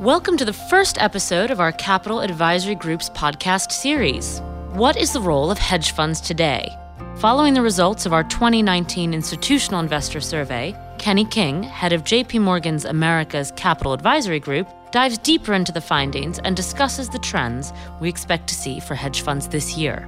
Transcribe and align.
Welcome 0.00 0.36
to 0.38 0.44
the 0.44 0.52
first 0.52 1.00
episode 1.00 1.52
of 1.52 1.60
our 1.60 1.70
Capital 1.70 2.18
Advisory 2.18 2.74
Group's 2.74 3.08
podcast 3.10 3.70
series. 3.70 4.40
What 4.72 4.96
is 4.96 5.12
the 5.12 5.20
role 5.20 5.52
of 5.52 5.58
hedge 5.58 5.92
funds 5.92 6.20
today? 6.20 6.76
Following 7.18 7.54
the 7.54 7.62
results 7.62 8.04
of 8.04 8.12
our 8.12 8.24
2019 8.24 9.14
Institutional 9.14 9.78
Investor 9.78 10.20
Survey, 10.20 10.76
Kenny 10.98 11.24
King, 11.24 11.62
head 11.62 11.92
of 11.92 12.02
JP 12.02 12.40
Morgan's 12.40 12.84
America's 12.84 13.52
Capital 13.52 13.92
Advisory 13.92 14.40
Group, 14.40 14.66
dives 14.90 15.16
deeper 15.18 15.54
into 15.54 15.70
the 15.70 15.80
findings 15.80 16.40
and 16.40 16.56
discusses 16.56 17.08
the 17.08 17.20
trends 17.20 17.72
we 18.00 18.08
expect 18.08 18.48
to 18.48 18.56
see 18.56 18.80
for 18.80 18.96
hedge 18.96 19.20
funds 19.20 19.46
this 19.46 19.76
year. 19.76 20.00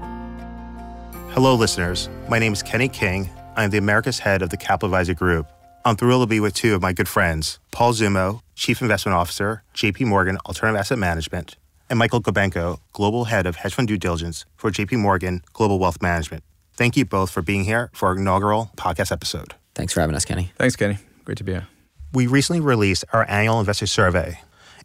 Hello, 1.30 1.54
listeners. 1.54 2.08
My 2.28 2.40
name 2.40 2.52
is 2.52 2.62
Kenny 2.64 2.88
King. 2.88 3.30
I'm 3.54 3.70
the 3.70 3.78
America's 3.78 4.18
head 4.18 4.42
of 4.42 4.50
the 4.50 4.56
Capital 4.56 4.88
Advisory 4.88 5.14
Group. 5.14 5.46
I'm 5.86 5.94
thrilled 5.94 6.24
to 6.24 6.26
be 6.26 6.40
with 6.40 6.52
two 6.52 6.74
of 6.74 6.82
my 6.82 6.92
good 6.92 7.06
friends, 7.06 7.60
Paul 7.70 7.92
Zummo, 7.92 8.40
Chief 8.56 8.82
Investment 8.82 9.14
Officer, 9.14 9.62
JP 9.72 10.06
Morgan 10.06 10.36
Alternative 10.44 10.80
Asset 10.80 10.98
Management, 10.98 11.54
and 11.88 11.96
Michael 11.96 12.20
Gobenko, 12.20 12.80
Global 12.92 13.26
Head 13.26 13.46
of 13.46 13.54
Hedge 13.54 13.74
Fund 13.74 13.86
Due 13.86 13.96
Diligence 13.96 14.46
for 14.56 14.72
JP 14.72 14.98
Morgan 14.98 15.42
Global 15.52 15.78
Wealth 15.78 16.02
Management. 16.02 16.42
Thank 16.74 16.96
you 16.96 17.04
both 17.04 17.30
for 17.30 17.40
being 17.40 17.62
here 17.62 17.90
for 17.92 18.08
our 18.08 18.16
inaugural 18.16 18.72
podcast 18.76 19.12
episode. 19.12 19.54
Thanks 19.76 19.92
for 19.92 20.00
having 20.00 20.16
us, 20.16 20.24
Kenny. 20.24 20.50
Thanks, 20.58 20.74
Kenny. 20.74 20.98
Great 21.24 21.38
to 21.38 21.44
be 21.44 21.52
here. 21.52 21.68
We 22.12 22.26
recently 22.26 22.58
released 22.58 23.04
our 23.12 23.24
annual 23.30 23.60
investor 23.60 23.86
survey, 23.86 24.40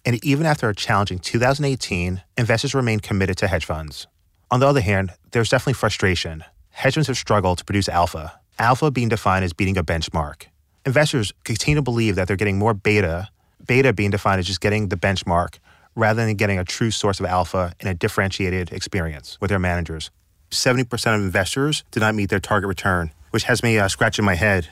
and 0.05 0.23
even 0.23 0.45
after 0.45 0.69
a 0.69 0.75
challenging 0.75 1.17
2018, 1.17 2.21
investors 2.37 2.75
remain 2.75 2.99
committed 2.99 3.37
to 3.37 3.47
hedge 3.47 3.65
funds. 3.65 4.05
On 4.51 4.59
the 4.59 4.67
other 4.67 4.81
hand, 4.81 5.13
there's 5.31 5.49
definitely 5.49 5.73
frustration. 5.73 6.43
Hedge 6.69 6.93
funds 6.93 7.07
have 7.07 7.17
struggled 7.17 7.57
to 7.57 7.65
produce 7.65 7.89
alpha, 7.89 8.39
alpha 8.59 8.91
being 8.91 9.09
defined 9.09 9.43
as 9.43 9.51
beating 9.51 9.79
a 9.79 9.83
benchmark 9.83 10.45
investors 10.85 11.33
continue 11.43 11.75
to 11.75 11.81
believe 11.81 12.15
that 12.15 12.27
they're 12.27 12.37
getting 12.37 12.57
more 12.57 12.73
beta, 12.73 13.29
beta 13.65 13.93
being 13.93 14.11
defined 14.11 14.39
as 14.39 14.47
just 14.47 14.61
getting 14.61 14.89
the 14.89 14.97
benchmark 14.97 15.59
rather 15.95 16.25
than 16.25 16.35
getting 16.35 16.57
a 16.57 16.63
true 16.63 16.91
source 16.91 17.19
of 17.19 17.25
alpha 17.25 17.73
in 17.79 17.87
a 17.87 17.93
differentiated 17.93 18.71
experience 18.71 19.37
with 19.41 19.49
their 19.49 19.59
managers. 19.59 20.09
70% 20.49 21.15
of 21.15 21.21
investors 21.21 21.83
did 21.91 21.99
not 22.01 22.15
meet 22.15 22.29
their 22.29 22.39
target 22.39 22.67
return, 22.67 23.11
which 23.31 23.43
has 23.43 23.63
me 23.63 23.77
uh, 23.77 23.87
scratching 23.87 24.25
my 24.25 24.35
head. 24.35 24.69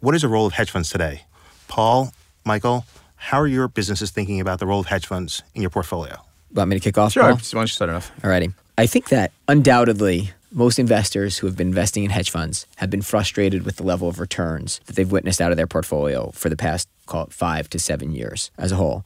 What 0.00 0.14
is 0.14 0.22
the 0.22 0.28
role 0.28 0.46
of 0.46 0.54
hedge 0.54 0.70
funds 0.70 0.90
today? 0.90 1.22
Paul, 1.68 2.12
Michael, 2.44 2.84
how 3.16 3.40
are 3.40 3.46
your 3.46 3.68
businesses 3.68 4.10
thinking 4.10 4.40
about 4.40 4.58
the 4.58 4.66
role 4.66 4.80
of 4.80 4.86
hedge 4.86 5.06
funds 5.06 5.42
in 5.54 5.62
your 5.62 5.70
portfolio? 5.70 6.16
Want 6.52 6.70
me 6.70 6.76
to 6.76 6.80
kick 6.80 6.98
off? 6.98 7.12
Sure. 7.12 7.22
Paul? 7.22 7.32
Why 7.32 7.38
don't 7.38 7.62
you 7.62 7.66
start 7.68 7.90
it 7.90 7.94
off? 7.96 8.12
Alrighty. 8.20 8.52
I 8.78 8.86
think 8.86 9.08
that 9.08 9.32
undoubtedly 9.48 10.32
most 10.52 10.78
investors 10.78 11.38
who 11.38 11.46
have 11.46 11.56
been 11.56 11.68
investing 11.68 12.04
in 12.04 12.10
hedge 12.10 12.30
funds 12.30 12.66
have 12.76 12.90
been 12.90 13.02
frustrated 13.02 13.64
with 13.64 13.76
the 13.76 13.82
level 13.82 14.08
of 14.08 14.20
returns 14.20 14.80
that 14.86 14.96
they've 14.96 15.10
witnessed 15.10 15.40
out 15.40 15.50
of 15.50 15.56
their 15.56 15.66
portfolio 15.66 16.30
for 16.30 16.48
the 16.48 16.56
past, 16.56 16.88
call 17.06 17.24
it 17.24 17.32
five 17.32 17.68
to 17.70 17.78
seven 17.78 18.12
years 18.12 18.50
as 18.58 18.72
a 18.72 18.76
whole. 18.76 19.04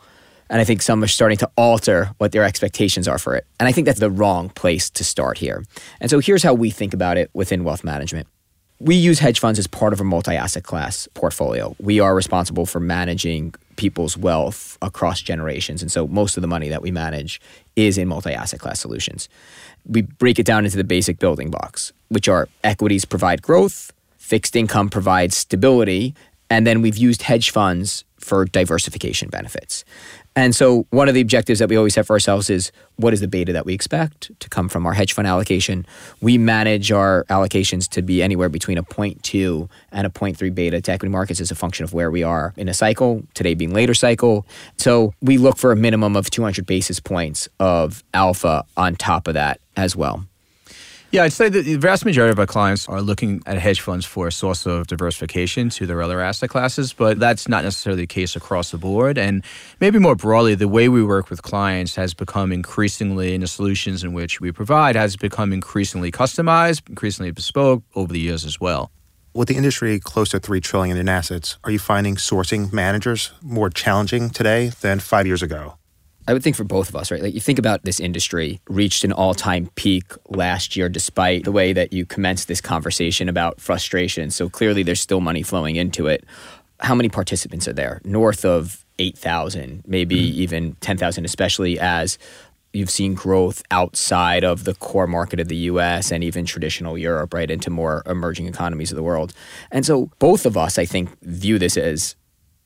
And 0.50 0.60
I 0.60 0.64
think 0.64 0.82
some 0.82 1.02
are 1.02 1.08
starting 1.08 1.38
to 1.38 1.50
alter 1.56 2.10
what 2.19 2.32
their 2.32 2.44
expectations 2.44 3.06
are 3.06 3.19
for 3.19 3.36
it. 3.36 3.47
And 3.60 3.69
I 3.69 3.72
think 3.72 3.86
that's 3.86 4.00
the 4.00 4.10
wrong 4.10 4.48
place 4.48 4.91
to 4.91 5.05
start 5.05 5.38
here. 5.38 5.64
And 6.00 6.10
so 6.10 6.19
here's 6.19 6.42
how 6.42 6.55
we 6.55 6.70
think 6.70 6.92
about 6.92 7.16
it 7.16 7.30
within 7.32 7.62
wealth 7.62 7.84
management. 7.84 8.27
We 8.81 8.97
use 8.97 9.19
hedge 9.19 9.39
funds 9.39 9.59
as 9.59 9.67
part 9.67 9.92
of 9.92 10.00
a 10.00 10.05
multi 10.05 10.34
asset 10.34 10.64
class 10.64 11.06
portfolio. 11.14 11.77
We 11.78 12.00
are 12.00 12.14
responsible 12.14 12.67
for 12.67 12.81
managing 12.81 13.55
people's 13.77 14.17
wealth 14.17 14.77
across 14.83 15.20
generations. 15.20 15.83
And 15.83 15.92
so 15.92 16.06
most 16.06 16.37
of 16.37 16.41
the 16.41 16.48
money 16.48 16.69
that 16.69 16.83
we 16.83 16.91
manage 16.91 17.41
is 17.77 17.98
in 17.98 18.09
multi 18.09 18.33
asset 18.33 18.61
class 18.61 18.81
solutions 18.81 19.28
we 19.87 20.03
break 20.03 20.39
it 20.39 20.47
down 20.47 20.64
into 20.64 20.77
the 20.77 20.84
basic 20.84 21.19
building 21.19 21.50
blocks, 21.50 21.92
which 22.09 22.28
are 22.28 22.48
equities 22.64 23.05
provide 23.05 23.42
growth, 23.42 23.92
fixed 24.17 24.56
income 24.56 24.89
provides 24.89 25.37
stability, 25.37 26.15
and 26.48 26.67
then 26.67 26.83
we've 26.83 26.97
used 26.97 27.22
hedge 27.22 27.50
funds 27.50 28.05
for 28.20 28.44
diversification 28.44 29.28
benefits. 29.28 29.84
And 30.36 30.54
so, 30.54 30.86
one 30.90 31.08
of 31.08 31.14
the 31.14 31.20
objectives 31.20 31.58
that 31.58 31.68
we 31.68 31.76
always 31.76 31.96
have 31.96 32.06
for 32.06 32.12
ourselves 32.12 32.48
is 32.50 32.70
what 32.96 33.12
is 33.12 33.20
the 33.20 33.26
beta 33.26 33.52
that 33.52 33.66
we 33.66 33.74
expect 33.74 34.30
to 34.38 34.48
come 34.48 34.68
from 34.68 34.86
our 34.86 34.92
hedge 34.92 35.12
fund 35.12 35.26
allocation? 35.26 35.84
We 36.20 36.38
manage 36.38 36.92
our 36.92 37.25
allocations 37.25 37.88
to 37.91 38.03
be 38.03 38.22
anywhere 38.22 38.48
between 38.48 38.78
a 38.78 38.84
0.2 38.84 39.69
and 39.91 40.06
a 40.06 40.10
0.3 40.10 40.54
beta 40.54 40.80
to 40.80 40.92
equity 40.92 41.10
markets 41.10 41.41
as 41.41 41.50
a 41.50 41.56
function 41.56 41.82
of 41.82 41.92
where 41.92 42.10
we 42.10 42.22
are 42.22 42.54
in 42.56 42.69
a 42.69 42.75
cycle, 42.75 43.22
today 43.34 43.54
being 43.54 43.75
later 43.75 43.94
cycle. 43.94 44.47
So, 44.76 45.14
we 45.20 45.36
look 45.36 45.59
for 45.59 45.72
a 45.72 45.76
minimum 45.76 46.16
of 46.16 46.30
200 46.30 46.64
basis 46.64 47.00
points 47.00 47.48
of 47.59 48.04
alpha 48.14 48.64
on 48.76 48.94
top 48.94 49.26
of 49.26 49.34
that 49.34 49.60
as 49.76 49.97
well. 49.97 50.25
Yeah, 51.12 51.25
I'd 51.25 51.32
say 51.32 51.48
that 51.48 51.65
the 51.65 51.75
vast 51.75 52.04
majority 52.04 52.31
of 52.31 52.38
our 52.38 52.47
clients 52.47 52.88
are 52.88 53.03
looking 53.03 53.43
at 53.44 53.59
hedge 53.59 53.81
funds 53.81 54.06
for 54.06 54.28
a 54.28 54.32
source 54.32 54.65
of 54.65 54.87
diversification 54.87 55.69
to 55.71 55.84
their 55.84 56.03
other 56.03 56.21
asset 56.21 56.50
classes, 56.50 56.93
but 56.93 57.19
that's 57.19 57.48
not 57.48 57.65
necessarily 57.65 58.03
the 58.03 58.06
case 58.06 58.37
across 58.37 58.71
the 58.71 58.78
board. 58.78 59.19
And 59.19 59.43
maybe 59.81 59.98
more 59.98 60.15
broadly, 60.15 60.54
the 60.54 60.69
way 60.69 60.88
we 60.88 61.03
work 61.03 61.28
with 61.28 61.43
clients 61.43 61.97
has 61.97 62.15
become 62.15 62.53
increasingly, 62.53 63.34
and 63.34 63.43
the 63.43 63.48
solutions 63.48 64.04
in 64.04 64.12
which 64.12 64.41
we 64.41 64.53
provide, 64.53 64.94
has 64.94 65.16
become 65.16 65.53
increasingly 65.53 66.12
customized, 66.12 66.88
increasingly 66.88 67.32
bespoke 67.32 67.82
over 67.97 68.12
the 68.12 68.21
years 68.21 68.44
as 68.44 68.60
well. 68.60 68.92
With 69.34 69.48
the 69.48 69.56
industry 69.56 69.98
close 69.98 70.28
to 70.28 70.38
three 70.38 70.60
trillion 70.60 70.97
in 70.97 71.09
assets, 71.09 71.59
are 71.65 71.72
you 71.72 71.81
finding 71.81 72.15
sourcing 72.15 72.72
managers 72.72 73.32
more 73.42 73.69
challenging 73.69 74.31
today 74.31 74.71
than 74.81 75.00
five 75.00 75.27
years 75.27 75.42
ago? 75.42 75.75
I 76.30 76.32
would 76.32 76.44
think 76.44 76.54
for 76.54 76.62
both 76.62 76.88
of 76.88 76.94
us, 76.94 77.10
right? 77.10 77.20
Like 77.20 77.34
you 77.34 77.41
think 77.41 77.58
about 77.58 77.82
this 77.82 77.98
industry 77.98 78.60
reached 78.68 79.02
an 79.02 79.10
all 79.12 79.34
time 79.34 79.68
peak 79.74 80.04
last 80.28 80.76
year, 80.76 80.88
despite 80.88 81.42
the 81.42 81.50
way 81.50 81.72
that 81.72 81.92
you 81.92 82.06
commenced 82.06 82.46
this 82.46 82.60
conversation 82.60 83.28
about 83.28 83.60
frustration. 83.60 84.30
So 84.30 84.48
clearly 84.48 84.84
there's 84.84 85.00
still 85.00 85.20
money 85.20 85.42
flowing 85.42 85.74
into 85.74 86.06
it. 86.06 86.24
How 86.78 86.94
many 86.94 87.08
participants 87.08 87.66
are 87.66 87.72
there? 87.72 88.00
North 88.04 88.44
of 88.44 88.86
8,000, 89.00 89.82
maybe 89.88 90.14
mm-hmm. 90.14 90.41
even 90.41 90.76
10,000, 90.76 91.24
especially 91.24 91.80
as 91.80 92.16
you've 92.72 92.91
seen 92.91 93.14
growth 93.14 93.64
outside 93.72 94.44
of 94.44 94.62
the 94.62 94.74
core 94.74 95.08
market 95.08 95.41
of 95.41 95.48
the 95.48 95.56
US 95.56 96.12
and 96.12 96.22
even 96.22 96.44
traditional 96.44 96.97
Europe, 96.97 97.34
right, 97.34 97.50
into 97.50 97.70
more 97.70 98.04
emerging 98.06 98.47
economies 98.47 98.92
of 98.92 98.97
the 98.97 99.02
world. 99.02 99.32
And 99.72 99.84
so 99.84 100.12
both 100.20 100.47
of 100.47 100.56
us, 100.56 100.78
I 100.78 100.84
think, 100.84 101.10
view 101.22 101.58
this 101.58 101.76
as 101.76 102.14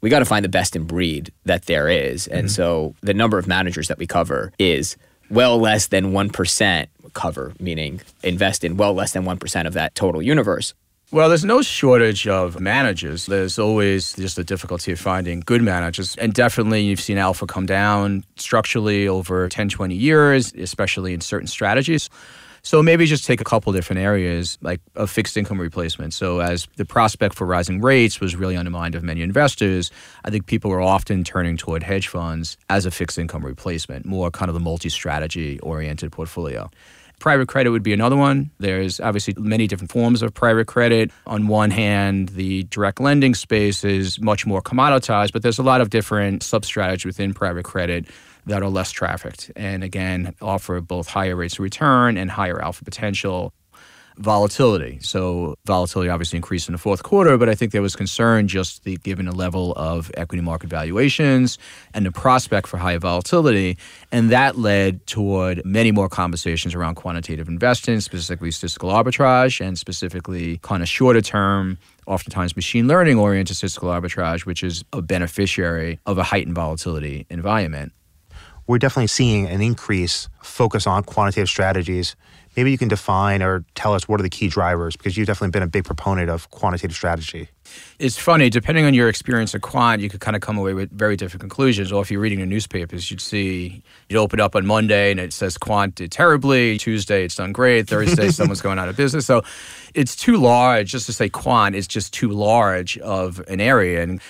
we 0.05 0.11
got 0.11 0.19
to 0.19 0.27
find 0.27 0.45
the 0.45 0.51
best 0.51 0.77
in 0.77 0.85
breed 0.85 1.33
that 1.47 1.65
there 1.65 1.89
is. 1.89 2.27
And 2.27 2.49
mm-hmm. 2.49 2.49
so 2.49 2.95
the 3.01 3.15
number 3.15 3.39
of 3.39 3.47
managers 3.47 3.89
that 3.89 3.97
we 3.97 4.07
cover 4.07 4.53
is 4.59 4.99
well 5.31 5.59
less 5.59 5.87
than 5.87 6.13
1% 6.13 6.87
cover, 7.15 7.55
meaning 7.59 8.03
invest 8.23 8.65
in 8.65 8.77
well 8.77 8.93
less 8.93 9.13
than 9.13 9.25
1% 9.25 9.67
of 9.67 9.73
that 9.73 9.95
total 9.95 10.21
universe. 10.21 10.75
Well, 11.11 11.31
there's 11.31 11.45
no 11.45 11.63
shortage 11.63 12.29
of 12.29 12.61
managers. 12.61 13.25
There's 13.25 13.59
always 13.59 14.13
just 14.13 14.37
the 14.37 14.45
difficulty 14.45 14.93
of 14.93 15.01
finding 15.01 15.41
good 15.41 15.63
managers. 15.63 16.17
And 16.17 16.35
definitely, 16.35 16.83
you've 16.83 17.01
seen 17.01 17.17
alpha 17.17 17.47
come 17.47 17.65
down 17.65 18.25
structurally 18.37 19.09
over 19.09 19.49
10, 19.49 19.71
20 19.71 19.95
years, 19.95 20.53
especially 20.53 21.15
in 21.15 21.23
certain 21.23 21.47
strategies. 21.47 22.11
So 22.65 22.83
maybe 22.83 23.05
just 23.05 23.27
take 23.27 23.43
a 23.43 23.45
couple 23.45 23.75
different 23.75 24.01
areas 24.01 24.57
like 24.63 24.81
a 24.97 25.07
fixed 25.07 25.37
income 25.37 25.61
replacement. 25.61 26.15
So 26.15 26.41
as 26.41 26.67
the 26.77 26.87
prospect 26.87 27.35
for 27.35 27.47
rising 27.47 27.83
rates 27.83 28.21
was 28.21 28.35
really 28.37 28.57
on 28.57 28.65
the 28.65 28.71
mind 28.71 28.95
of 28.95 29.03
many 29.03 29.21
investors, 29.21 29.91
I 30.25 30.31
think 30.31 30.47
people 30.47 30.71
were 30.71 30.81
often 30.81 31.25
turning 31.25 31.59
toward 31.59 31.83
hedge 31.83 32.09
funds 32.09 32.57
as 32.71 32.87
a 32.87 32.91
fixed 32.91 33.19
income 33.19 33.45
replacement, 33.45 34.07
more 34.07 34.31
kind 34.31 34.49
of 34.49 34.57
a 34.57 34.61
multi-strategy 34.61 35.61
oriented 35.61 36.11
portfolio. 36.11 36.71
Private 37.25 37.49
credit 37.49 37.71
would 37.71 37.83
be 37.83 37.95
another 37.95 38.17
one. 38.17 38.51
There's 38.59 39.01
obviously 39.01 39.33
many 39.39 39.67
different 39.67 39.91
forms 39.91 40.21
of 40.21 40.35
private 40.35 40.67
credit. 40.67 41.11
On 41.27 41.47
one 41.49 41.71
hand, 41.71 42.29
the 42.29 42.65
direct 42.65 43.01
lending 43.01 43.35
space 43.35 43.83
is 43.83 44.21
much 44.21 44.45
more 44.45 44.61
commoditized, 44.61 45.33
but 45.33 45.43
there's 45.43 45.59
a 45.59 45.63
lot 45.63 45.81
of 45.81 45.89
different 45.89 46.43
sub 46.43 46.67
strategies 46.67 47.07
within 47.07 47.33
private 47.33 47.65
credit 47.65 48.05
that 48.45 48.63
are 48.63 48.69
less 48.69 48.91
trafficked 48.91 49.51
and 49.57 49.83
again 49.83 50.35
offer 50.43 50.79
both 50.83 51.09
higher 51.09 51.35
rates 51.35 51.55
of 51.55 51.61
return 51.61 52.19
and 52.19 52.31
higher 52.31 52.61
alpha 52.61 52.85
potential 52.85 53.55
volatility. 54.17 54.99
So 55.01 55.57
volatility 55.65 56.09
obviously 56.09 56.37
increased 56.37 56.69
in 56.69 56.73
the 56.73 56.79
fourth 56.79 57.03
quarter, 57.03 57.37
but 57.37 57.49
I 57.49 57.55
think 57.55 57.73
there 57.73 57.83
was 57.83 57.97
concern 57.97 58.49
just 58.49 58.85
the, 58.85 58.97
given 58.99 59.27
the 59.27 59.33
level 59.33 59.73
of 59.77 60.11
equity 60.17 60.43
market 60.43 60.71
valuations 60.71 61.59
and 61.93 62.07
the 62.07 62.13
prospect 62.13 62.67
for 62.69 62.77
higher 62.77 62.99
volatility, 62.99 63.77
and 64.13 64.31
that 64.31 64.57
led 64.57 65.07
toward 65.07 65.65
many 65.65 65.91
more 65.91 66.09
conversations 66.09 66.75
around 66.75 66.95
quantitative 66.95 67.49
investing, 67.49 68.01
specifically 68.01 68.51
statistical 68.51 68.91
arbitrage, 68.91 69.65
and 69.65 69.79
specifically 69.79 70.59
kind 70.59 70.83
of 70.83 70.89
shorter 70.89 71.21
term. 71.21 71.79
Oftentimes, 72.07 72.55
machine 72.55 72.87
learning 72.87 73.19
oriented 73.19 73.57
statistical 73.57 73.89
arbitrage, 73.89 74.45
which 74.45 74.63
is 74.63 74.85
a 74.93 75.01
beneficiary 75.01 75.99
of 76.05 76.19
a 76.19 76.23
heightened 76.23 76.55
volatility 76.55 77.27
environment 77.31 77.93
we're 78.67 78.79
definitely 78.79 79.09
seeing 79.09 79.47
an 79.47 79.61
increase 79.61 80.29
focus 80.43 80.87
on 80.87 81.03
quantitative 81.05 81.49
strategies. 81.49 82.17
Maybe 82.57 82.71
you 82.71 82.79
can 82.79 82.89
define 82.89 83.43
or 83.43 83.65
tell 83.75 83.95
us 83.95 84.09
what 84.09 84.21
are 84.21 84.23
the 84.23 84.31
key 84.31 84.49
drivers 84.49 84.97
because 84.97 85.17
you've 85.17 85.27
definitely 85.27 85.51
been 85.51 85.63
a 85.63 85.69
big 85.69 85.85
proponent 85.85 86.31
of 86.31 86.51
quantitative 86.51 86.95
strategy. 86.95 87.49
It's 87.99 88.19
funny, 88.19 88.51
depending 88.51 88.85
on 88.85 88.95
your 88.95 89.09
experience 89.09 89.55
of 89.55 89.63
quant, 89.63 90.01
you 90.01 90.09
could 90.09 90.21
kind 90.21 90.37
of 90.37 90.43
come 90.43 90.59
away 90.59 90.75
with 90.75 90.91
very 90.91 91.17
different 91.17 91.41
conclusions. 91.41 91.91
Or 91.91 92.03
if 92.03 92.11
you're 92.11 92.21
reading 92.21 92.41
the 92.41 92.47
newspapers, 92.47 93.11
you'd 93.11 93.21
see, 93.21 93.83
you'd 94.09 94.19
open 94.19 94.41
up 94.41 94.55
on 94.55 94.67
Monday 94.67 95.11
and 95.11 95.19
it 95.19 95.33
says 95.33 95.57
quant 95.57 95.95
did 95.95 96.13
terribly. 96.13 96.79
Tuesday, 96.79 97.25
it's 97.25 97.37
done 97.37 97.53
great. 97.53 97.89
Thursday, 97.89 98.29
someone's 98.31 98.61
going 98.61 98.79
out 98.79 98.89
of 98.89 98.97
business. 98.97 99.27
So 99.27 99.43
it's 99.95 100.15
too 100.15 100.37
large, 100.37 100.91
just 100.91 101.07
to 101.07 101.13
say 101.13 101.29
quant 101.29 101.75
is 101.75 101.89
just 101.89 102.13
too 102.13 102.29
large 102.29 102.99
of 102.99 103.41
an 103.49 103.61
area. 103.61 104.03
And 104.03 104.21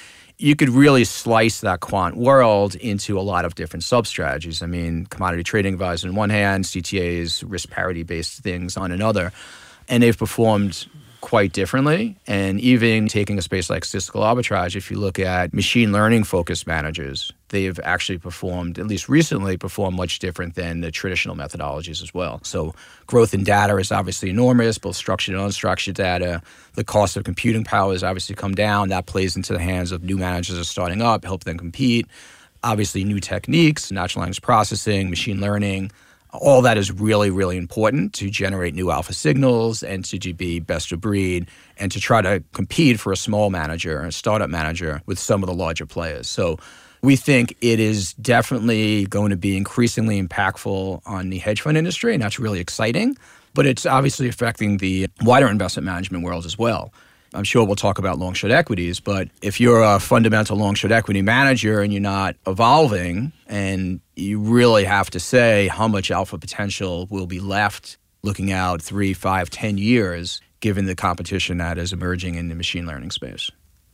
you 0.45 0.55
could 0.55 0.69
really 0.69 1.05
slice 1.05 1.61
that 1.63 1.81
quant 1.81 2.19
world 2.19 2.75
into 2.75 3.19
a 3.19 3.23
lot 3.23 3.47
of 3.47 3.55
different 3.55 3.83
sub 3.83 4.07
strategies. 4.07 4.63
I 4.63 4.67
mean, 4.67 5.07
commodity 5.07 5.43
trading 5.43 5.73
advisor 5.73 6.07
on 6.07 6.15
one 6.15 6.29
hand, 6.29 6.65
CTAs, 6.65 7.43
risk 7.47 7.71
parity 7.71 8.03
based 8.03 8.43
things 8.43 8.77
on 8.77 8.93
another. 8.93 9.33
And 9.89 10.03
they've 10.03 10.17
performed 10.17 10.87
quite 11.25 11.55
differently. 11.55 12.19
And 12.27 12.61
even 12.61 13.09
taking 13.09 13.39
a 13.39 13.43
space 13.43 13.71
like 13.71 13.87
statistical 13.87 14.21
arbitrage, 14.21 14.77
if 14.77 14.91
you 14.91 14.99
look 14.99 15.19
at 15.19 15.55
machine 15.55 15.91
learning 15.91 16.25
focused 16.25 16.67
managers, 16.67 17.33
they've 17.49 17.81
actually 17.83 18.19
performed, 18.19 18.79
at 18.79 18.87
least 18.87 19.09
recently, 19.09 19.57
performed 19.57 19.97
much 19.97 20.19
different 20.19 20.55
than 20.55 20.83
the 20.83 20.91
traditional 20.91 21.35
methodologies 21.35 22.03
as 22.03 22.13
well. 22.13 22.41
So 22.43 22.75
growth 23.07 23.33
in 23.33 23.43
data 23.43 23.75
is 23.79 23.91
obviously 23.91 24.29
enormous, 24.29 24.77
both 24.77 24.97
structured 24.97 25.35
and 25.35 25.43
unstructured 25.43 25.95
data. 25.95 26.43
The 26.75 26.85
cost 26.85 27.17
of 27.17 27.25
computing 27.25 27.65
power 27.65 27.93
has 27.93 28.05
obviously 28.05 28.35
come 28.35 28.55
down. 28.55 28.91
That 28.91 29.07
plays 29.07 29.35
into 29.35 29.55
the 29.55 29.61
hands 29.61 29.93
of 29.93 30.05
new 30.05 30.19
managers 30.19 30.59
are 30.59 30.65
starting 30.65 31.01
up, 31.01 31.25
help 31.25 31.45
them 31.45 31.57
compete. 31.57 32.07
Obviously, 32.63 33.03
new 33.03 33.19
techniques, 33.19 33.91
natural 33.91 34.21
language 34.21 34.43
processing, 34.43 35.09
machine 35.09 35.41
learning, 35.41 35.91
all 36.35 36.63
that 36.63 36.77
is 36.77 36.91
really, 36.91 37.31
really 37.31 37.57
important 37.57 38.13
to 38.15 38.29
generate 38.29 38.75
new 38.75 38.91
alpha 38.91 39.13
signals 39.13 39.83
and 39.83 40.05
to 40.05 40.35
be 40.35 40.61
best 40.61 40.93
of 40.93 41.01
breed 41.01 41.49
and 41.79 41.93
to 41.93 42.01
try 42.01 42.21
to 42.21 42.43
compete 42.53 42.99
for 42.99 43.13
a 43.13 43.17
small 43.17 43.51
manager, 43.51 44.01
a 44.01 44.13
startup 44.13 44.51
manager 44.51 45.01
with 45.07 45.19
some 45.19 45.43
of 45.43 45.49
the 45.49 45.55
larger 45.55 45.87
players. 45.87 46.29
So 46.29 46.59
we 47.03 47.17
think 47.17 47.57
it 47.61 47.79
is 47.81 48.15
definitely 48.15 49.07
going 49.07 49.31
to 49.31 49.37
be 49.37 49.57
increasingly 49.57 50.23
impactful 50.23 51.03
on 51.07 51.31
the 51.31 51.39
hedge 51.39 51.61
fund 51.61 51.77
industry, 51.77 52.15
and 52.15 52.23
that's 52.23 52.39
really 52.39 52.61
exciting. 52.61 53.17
But 53.53 53.67
it's 53.67 53.87
obviously 53.87 54.29
affecting 54.29 54.79
the 54.79 55.09
wider 55.23 55.47
investment 55.47 55.87
management 55.87 56.25
world 56.25 56.47
as 56.47 56.59
well. 56.59 56.93
I'm 57.35 57.45
sure 57.45 57.65
we'll 57.65 57.77
talk 57.77 57.99
about 57.99 58.19
long 58.19 58.33
short 58.35 58.53
equities, 58.53 59.01
but 59.01 59.29
if 59.43 59.61
you're 59.61 59.83
a 59.83 60.01
fundamental 60.01 60.57
long 60.57 60.75
short 60.75 60.93
equity 60.93 61.21
manager 61.21 61.81
and 61.81 61.93
you're 61.93 62.01
not 62.01 62.37
evolving, 62.47 63.33
and 63.49 64.01
you 64.17 64.39
really 64.39 64.85
have 64.85 65.11
to 65.11 65.21
say 65.21 65.69
how 65.69 65.89
much 65.89 66.11
alpha 66.11 66.39
potential 66.39 67.07
will 67.11 67.27
be 67.27 67.41
left 67.41 67.99
looking 68.23 68.53
out 68.53 68.81
three, 68.81 69.13
five, 69.13 69.51
ten 69.51 69.77
years, 69.77 70.41
given 70.61 70.87
the 70.87 70.95
competition 70.95 71.59
that 71.59 71.77
is 71.77 71.93
emerging 71.93 72.37
in 72.37 72.49
the 72.49 72.55
machine 72.55 72.87
learning 72.87 73.11
space. 73.11 73.51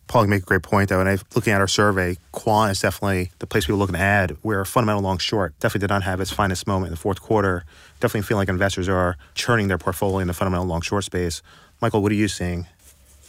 Paul, 0.06 0.24
you 0.24 0.28
make 0.28 0.42
a 0.42 0.46
great 0.46 0.62
point, 0.62 0.88
though. 0.88 1.00
And 1.00 1.08
I, 1.08 1.18
looking 1.34 1.52
at 1.52 1.60
our 1.60 1.68
survey, 1.68 2.16
quant 2.32 2.70
is 2.72 2.80
definitely 2.80 3.30
the 3.38 3.46
place 3.46 3.66
we 3.66 3.74
were 3.74 3.78
looking 3.78 3.94
to 3.94 4.00
add, 4.00 4.36
where 4.42 4.64
fundamental 4.64 5.02
long 5.02 5.18
short 5.18 5.58
definitely 5.60 5.86
did 5.86 5.92
not 5.92 6.02
have 6.02 6.20
its 6.20 6.30
finest 6.30 6.66
moment 6.66 6.88
in 6.88 6.92
the 6.92 7.00
fourth 7.00 7.20
quarter. 7.20 7.64
Definitely 8.00 8.26
feel 8.26 8.36
like 8.36 8.48
investors 8.48 8.88
are 8.88 9.16
churning 9.34 9.68
their 9.68 9.78
portfolio 9.78 10.18
in 10.18 10.26
the 10.26 10.34
fundamental 10.34 10.66
long 10.66 10.80
short 10.80 11.04
space. 11.04 11.42
Michael, 11.80 12.02
what 12.02 12.12
are 12.12 12.16
you 12.16 12.28
seeing? 12.28 12.66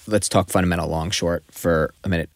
let's 0.07 0.29
talk 0.29 0.49
fundamental 0.49 0.87
long 0.87 1.11
short 1.11 1.43
for 1.49 1.93
a 2.03 2.09
minute. 2.09 2.29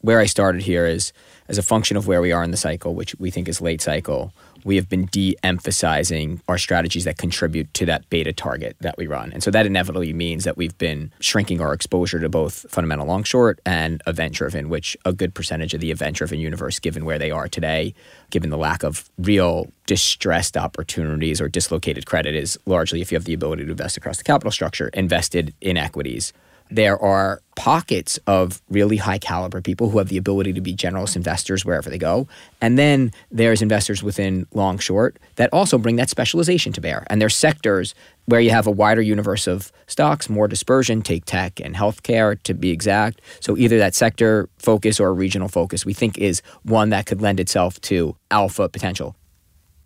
Where 0.00 0.18
I 0.18 0.26
started 0.26 0.62
here 0.62 0.86
is 0.86 1.12
as 1.52 1.58
a 1.58 1.62
function 1.62 1.98
of 1.98 2.06
where 2.06 2.22
we 2.22 2.32
are 2.32 2.42
in 2.42 2.50
the 2.50 2.56
cycle, 2.56 2.94
which 2.94 3.14
we 3.18 3.30
think 3.30 3.46
is 3.46 3.60
late 3.60 3.82
cycle, 3.82 4.32
we 4.64 4.76
have 4.76 4.88
been 4.88 5.04
de 5.06 5.36
emphasizing 5.42 6.40
our 6.48 6.56
strategies 6.56 7.04
that 7.04 7.18
contribute 7.18 7.72
to 7.74 7.84
that 7.84 8.08
beta 8.08 8.32
target 8.32 8.74
that 8.80 8.96
we 8.96 9.06
run. 9.06 9.30
And 9.34 9.42
so 9.42 9.50
that 9.50 9.66
inevitably 9.66 10.14
means 10.14 10.44
that 10.44 10.56
we've 10.56 10.76
been 10.78 11.12
shrinking 11.20 11.60
our 11.60 11.74
exposure 11.74 12.18
to 12.20 12.28
both 12.30 12.64
fundamental 12.70 13.06
long 13.06 13.22
short 13.22 13.60
and 13.66 14.02
event 14.06 14.32
driven, 14.32 14.70
which 14.70 14.96
a 15.04 15.12
good 15.12 15.34
percentage 15.34 15.74
of 15.74 15.80
the 15.80 15.90
event 15.90 16.16
driven 16.16 16.38
universe, 16.38 16.78
given 16.78 17.04
where 17.04 17.18
they 17.18 17.30
are 17.30 17.48
today, 17.48 17.94
given 18.30 18.48
the 18.48 18.56
lack 18.56 18.82
of 18.82 19.10
real 19.18 19.70
distressed 19.86 20.56
opportunities 20.56 21.38
or 21.38 21.50
dislocated 21.50 22.06
credit, 22.06 22.34
is 22.34 22.58
largely 22.64 23.02
if 23.02 23.12
you 23.12 23.16
have 23.16 23.26
the 23.26 23.34
ability 23.34 23.66
to 23.66 23.70
invest 23.70 23.98
across 23.98 24.16
the 24.16 24.24
capital 24.24 24.50
structure, 24.50 24.88
invested 24.94 25.52
in 25.60 25.76
equities 25.76 26.32
there 26.74 26.98
are 26.98 27.42
pockets 27.54 28.18
of 28.26 28.62
really 28.70 28.96
high 28.96 29.18
caliber 29.18 29.60
people 29.60 29.90
who 29.90 29.98
have 29.98 30.08
the 30.08 30.16
ability 30.16 30.54
to 30.54 30.60
be 30.60 30.74
generalist 30.74 31.16
investors 31.16 31.64
wherever 31.64 31.90
they 31.90 31.98
go. 31.98 32.26
And 32.60 32.78
then 32.78 33.12
there's 33.30 33.60
investors 33.60 34.02
within 34.02 34.46
long 34.54 34.78
short 34.78 35.18
that 35.36 35.52
also 35.52 35.76
bring 35.76 35.96
that 35.96 36.08
specialization 36.08 36.72
to 36.72 36.80
bear. 36.80 37.06
And 37.08 37.20
there's 37.20 37.36
sectors 37.36 37.94
where 38.24 38.40
you 38.40 38.50
have 38.50 38.66
a 38.66 38.70
wider 38.70 39.02
universe 39.02 39.46
of 39.46 39.70
stocks, 39.86 40.30
more 40.30 40.48
dispersion, 40.48 41.02
take 41.02 41.26
tech 41.26 41.60
and 41.60 41.74
healthcare 41.74 42.42
to 42.44 42.54
be 42.54 42.70
exact. 42.70 43.20
So 43.40 43.56
either 43.58 43.78
that 43.78 43.94
sector 43.94 44.48
focus 44.58 44.98
or 44.98 45.12
regional 45.12 45.48
focus 45.48 45.84
we 45.84 45.92
think 45.92 46.16
is 46.16 46.40
one 46.62 46.88
that 46.90 47.04
could 47.04 47.20
lend 47.20 47.38
itself 47.38 47.80
to 47.82 48.16
alpha 48.30 48.68
potential. 48.68 49.14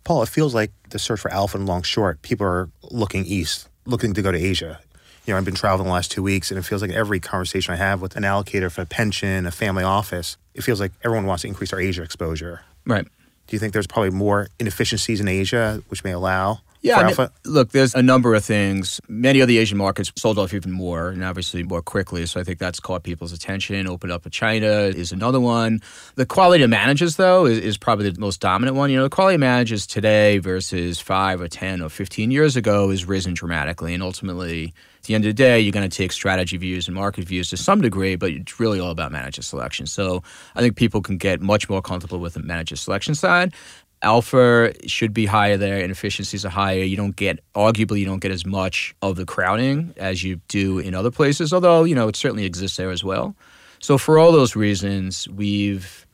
Paul, 0.05 0.23
it 0.23 0.29
feels 0.29 0.55
like 0.55 0.71
the 0.91 0.99
search 0.99 1.19
for 1.19 1.31
alpha 1.33 1.57
and 1.57 1.67
long 1.67 1.83
short, 1.83 2.21
people 2.21 2.47
are 2.47 2.69
looking 2.91 3.25
east, 3.25 3.67
looking 3.85 4.13
to 4.13 4.21
go 4.21 4.31
to 4.31 4.37
Asia 4.37 4.79
you 5.27 5.33
know, 5.33 5.37
I've 5.37 5.45
been 5.45 5.55
traveling 5.55 5.87
the 5.87 5.93
last 5.93 6.09
two 6.09 6.23
weeks, 6.23 6.51
and 6.51 6.57
it 6.57 6.63
feels 6.63 6.81
like 6.81 6.91
every 6.91 7.19
conversation 7.19 7.73
I 7.73 7.77
have 7.77 8.01
with 8.01 8.15
an 8.15 8.23
allocator 8.23 8.71
for 8.71 8.81
a 8.81 8.85
pension, 8.85 9.45
a 9.45 9.51
family 9.51 9.83
office, 9.83 10.37
it 10.53 10.63
feels 10.63 10.79
like 10.79 10.93
everyone 11.03 11.25
wants 11.25 11.41
to 11.41 11.49
increase 11.49 11.73
our 11.73 11.81
Asia 11.81 12.01
exposure. 12.01 12.61
Right. 12.85 13.03
Do 13.03 13.55
you 13.55 13.59
think 13.59 13.73
there's 13.73 13.87
probably 13.87 14.11
more 14.11 14.47
inefficiencies 14.57 15.19
in 15.19 15.27
Asia, 15.27 15.83
which 15.89 16.05
may 16.05 16.11
allow 16.11 16.61
yeah, 16.81 16.97
I 16.97 17.07
mean, 17.07 17.27
look, 17.45 17.71
there's 17.71 17.95
a 17.95 18.01
number 18.01 18.35
of 18.35 18.45
things. 18.45 19.01
Many 19.07 19.39
of 19.39 19.47
the 19.47 19.57
Asian 19.57 19.77
markets 19.77 20.11
sold 20.15 20.37
off 20.37 20.53
even 20.53 20.71
more 20.71 21.09
and 21.09 21.23
obviously 21.23 21.63
more 21.63 21.81
quickly. 21.81 22.25
So 22.25 22.39
I 22.39 22.43
think 22.43 22.59
that's 22.59 22.79
caught 22.79 23.03
people's 23.03 23.33
attention. 23.33 23.87
Opened 23.87 24.11
up 24.11 24.23
with 24.23 24.33
China 24.33 24.67
is 24.67 25.11
another 25.11 25.39
one. 25.39 25.81
The 26.15 26.25
quality 26.25 26.63
of 26.63 26.69
managers, 26.69 27.15
though, 27.15 27.45
is, 27.45 27.57
is 27.57 27.77
probably 27.77 28.09
the 28.09 28.19
most 28.19 28.39
dominant 28.39 28.77
one. 28.77 28.89
You 28.91 28.97
know, 28.97 29.03
the 29.03 29.09
quality 29.09 29.35
of 29.35 29.41
managers 29.41 29.87
today 29.87 30.37
versus 30.37 30.99
five 30.99 31.41
or 31.41 31.47
10 31.47 31.81
or 31.81 31.89
15 31.89 32.31
years 32.31 32.55
ago 32.55 32.89
has 32.91 33.05
risen 33.05 33.33
dramatically. 33.33 33.93
And 33.93 34.03
ultimately, 34.03 34.73
at 34.97 35.03
the 35.03 35.15
end 35.15 35.25
of 35.25 35.29
the 35.29 35.33
day, 35.33 35.59
you're 35.59 35.71
going 35.71 35.89
to 35.89 35.95
take 35.95 36.11
strategy 36.11 36.57
views 36.57 36.87
and 36.87 36.95
market 36.95 37.25
views 37.25 37.49
to 37.49 37.57
some 37.57 37.81
degree, 37.81 38.15
but 38.15 38.31
it's 38.31 38.59
really 38.59 38.79
all 38.79 38.91
about 38.91 39.11
manager 39.11 39.41
selection. 39.41 39.87
So 39.87 40.21
I 40.55 40.61
think 40.61 40.75
people 40.75 41.01
can 41.01 41.17
get 41.17 41.41
much 41.41 41.69
more 41.69 41.81
comfortable 41.81 42.19
with 42.19 42.35
the 42.35 42.41
manager 42.41 42.75
selection 42.75 43.15
side 43.15 43.53
alpha 44.01 44.73
should 44.87 45.13
be 45.13 45.25
higher 45.25 45.57
there 45.57 45.81
and 45.81 45.91
efficiencies 45.91 46.45
are 46.45 46.49
higher. 46.49 46.83
You 46.83 46.97
don't 46.97 47.15
get, 47.15 47.39
arguably, 47.53 47.99
you 47.99 48.05
don't 48.05 48.19
get 48.19 48.31
as 48.31 48.45
much 48.45 48.95
of 49.01 49.15
the 49.15 49.25
crowding 49.25 49.93
as 49.97 50.23
you 50.23 50.41
do 50.47 50.79
in 50.79 50.93
other 50.93 51.11
places, 51.11 51.53
although, 51.53 51.83
you 51.83 51.95
know, 51.95 52.07
it 52.07 52.15
certainly 52.15 52.45
exists 52.45 52.77
there 52.77 52.91
as 52.91 53.03
well. 53.03 53.35
So, 53.79 53.97
for 53.97 54.17
all 54.17 54.31
those 54.31 54.55
reasons, 54.55 55.27
we've 55.29 56.05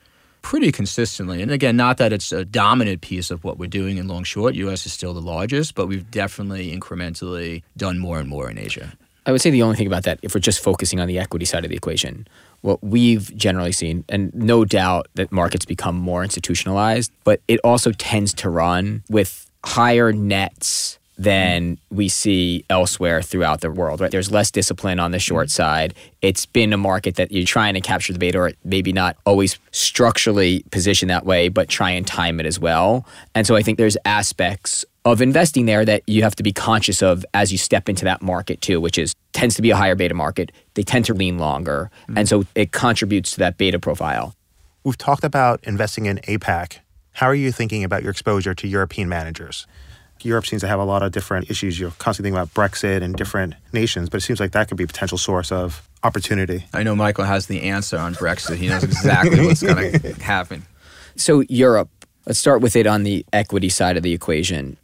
pretty 0.42 0.72
consistently, 0.72 1.42
and 1.42 1.52
again, 1.52 1.78
not 1.78 1.98
that 1.98 2.12
it's 2.12 2.32
a 2.34 2.44
dominant 2.44 3.02
piece 3.02 3.32
of 3.32 3.44
what 3.46 3.58
we're 3.58 3.70
doing 3.70 3.98
in 3.98 4.08
long 4.08 4.24
short, 4.24 4.56
US 4.56 4.86
is 4.86 4.92
still 4.92 5.14
the 5.14 5.22
largest, 5.22 5.74
but 5.74 5.88
we've 5.88 6.10
definitely 6.12 6.78
incrementally 6.78 7.64
done 7.78 7.98
more 7.98 8.20
and 8.20 8.28
more 8.28 8.50
in 8.50 8.58
Asia. 8.58 8.94
I 9.26 9.32
would 9.32 9.42
say 9.42 9.52
the 9.52 9.64
only 9.64 9.78
thing 9.78 9.88
about 9.88 10.04
that, 10.04 10.20
if 10.22 10.36
we're 10.36 10.42
just 10.42 10.62
focusing 10.62 11.00
on 11.00 11.08
the 11.08 11.18
equity 11.18 11.46
side 11.46 11.64
of 11.64 11.70
the 11.70 11.78
equation, 11.78 12.28
what 12.64 12.82
we've 12.84 13.36
generally 13.36 13.74
seen, 13.74 14.04
and 14.10 14.34
no 14.34 14.66
doubt 14.66 15.08
that 15.16 15.32
markets 15.32 15.66
become 15.66 15.96
more 15.96 16.24
institutionalized, 16.24 17.12
but 17.24 17.42
it 17.48 17.60
also 17.64 17.92
tends 17.92 18.34
to 18.34 18.50
run 18.50 19.04
with 19.10 19.50
higher 19.64 20.12
nets 20.12 20.98
than 21.18 21.78
we 21.92 22.10
see 22.10 22.66
elsewhere 22.70 23.22
throughout 23.22 23.62
the 23.62 23.70
world. 23.70 24.02
Right? 24.02 24.10
There's 24.10 24.32
less 24.32 24.50
discipline 24.50 25.00
on 25.00 25.12
the 25.12 25.20
short 25.20 25.48
mm-hmm. 25.48 25.62
side. 25.62 25.94
It's 26.22 26.46
been 26.46 26.74
a 26.74 26.78
market 26.78 27.16
that 27.16 27.32
you're 27.32 27.46
trying 27.46 27.76
to 27.76 27.82
capture 27.82 28.14
the 28.14 28.20
beta, 28.20 28.40
or 28.40 28.52
maybe 28.64 28.94
not 28.94 29.18
always 29.26 29.60
structurally 29.72 30.64
positioned 30.72 31.10
that 31.10 31.26
way, 31.26 31.50
but 31.50 31.70
try 31.70 31.92
and 31.92 32.08
time 32.08 32.40
it 32.40 32.46
as 32.46 32.60
well. 32.60 33.06
And 33.36 33.46
so 33.46 33.56
I 33.56 33.62
think 33.62 33.78
there's 33.78 33.98
aspects 34.06 34.86
of 35.06 35.22
investing 35.22 35.66
there 35.66 35.84
that 35.84 36.04
you 36.08 36.24
have 36.24 36.36
to 36.36 36.44
be 36.44 36.54
conscious 36.54 37.02
of 37.02 37.26
as 37.34 37.52
you 37.52 37.58
step 37.58 37.90
into 37.90 38.06
that 38.06 38.22
market 38.22 38.62
too, 38.62 38.80
which 38.80 38.98
is 38.98 39.14
tends 39.34 39.56
to 39.56 39.62
be 39.62 39.72
a 39.72 39.76
higher 39.76 39.96
beta 39.96 40.14
market. 40.14 40.52
They 40.76 40.84
tend 40.84 41.06
to 41.06 41.14
lean 41.14 41.38
longer. 41.38 41.92
Mm-hmm. 42.04 42.18
And 42.20 42.30
so 42.30 42.46
it 42.56 42.72
contributes 42.72 43.32
to 43.32 43.40
that 43.40 43.58
beta 43.58 43.80
profile. 43.80 44.36
We've 44.84 44.98
talked 44.98 45.24
about 45.24 45.64
investing 45.64 46.06
in 46.06 46.18
APAC. 46.20 46.80
How 47.14 47.28
are 47.28 47.36
you 47.36 47.52
thinking 47.52 47.84
about 47.84 48.02
your 48.02 48.12
exposure 48.12 48.54
to 48.56 48.68
European 48.68 49.10
managers? 49.10 49.68
Europe 50.22 50.46
seems 50.46 50.62
to 50.62 50.68
have 50.70 50.80
a 50.80 50.86
lot 50.86 51.04
of 51.04 51.12
different 51.12 51.52
issues. 51.52 51.78
You're 51.78 51.92
constantly 51.92 52.30
thinking 52.30 52.42
about 52.42 52.54
Brexit 52.54 53.02
and 53.02 53.14
different 53.14 53.56
nations, 53.74 54.10
but 54.10 54.18
it 54.18 54.22
seems 54.22 54.40
like 54.40 54.52
that 54.52 54.70
could 54.70 54.78
be 54.78 54.86
a 54.86 54.88
potential 54.88 55.18
source 55.18 55.52
of 55.52 55.88
opportunity. 56.02 56.66
I 56.74 56.84
know 56.84 56.96
Michael 56.96 57.26
has 57.26 57.48
the 57.48 57.64
answer 57.64 57.98
on 57.98 58.16
Brexit. 58.16 58.56
He 58.56 58.70
knows 58.70 58.84
exactly 58.84 59.46
what's 59.46 59.62
going 59.62 59.92
to 60.00 60.14
happen. 60.24 60.64
So, 61.18 61.42
Europe, 61.50 61.90
let's 62.26 62.40
start 62.40 62.62
with 62.62 62.78
it 62.78 62.88
on 62.88 63.04
the 63.04 63.26
equity 63.34 63.70
side 63.70 63.98
of 63.98 64.04
the 64.04 64.14
equation 64.14 64.78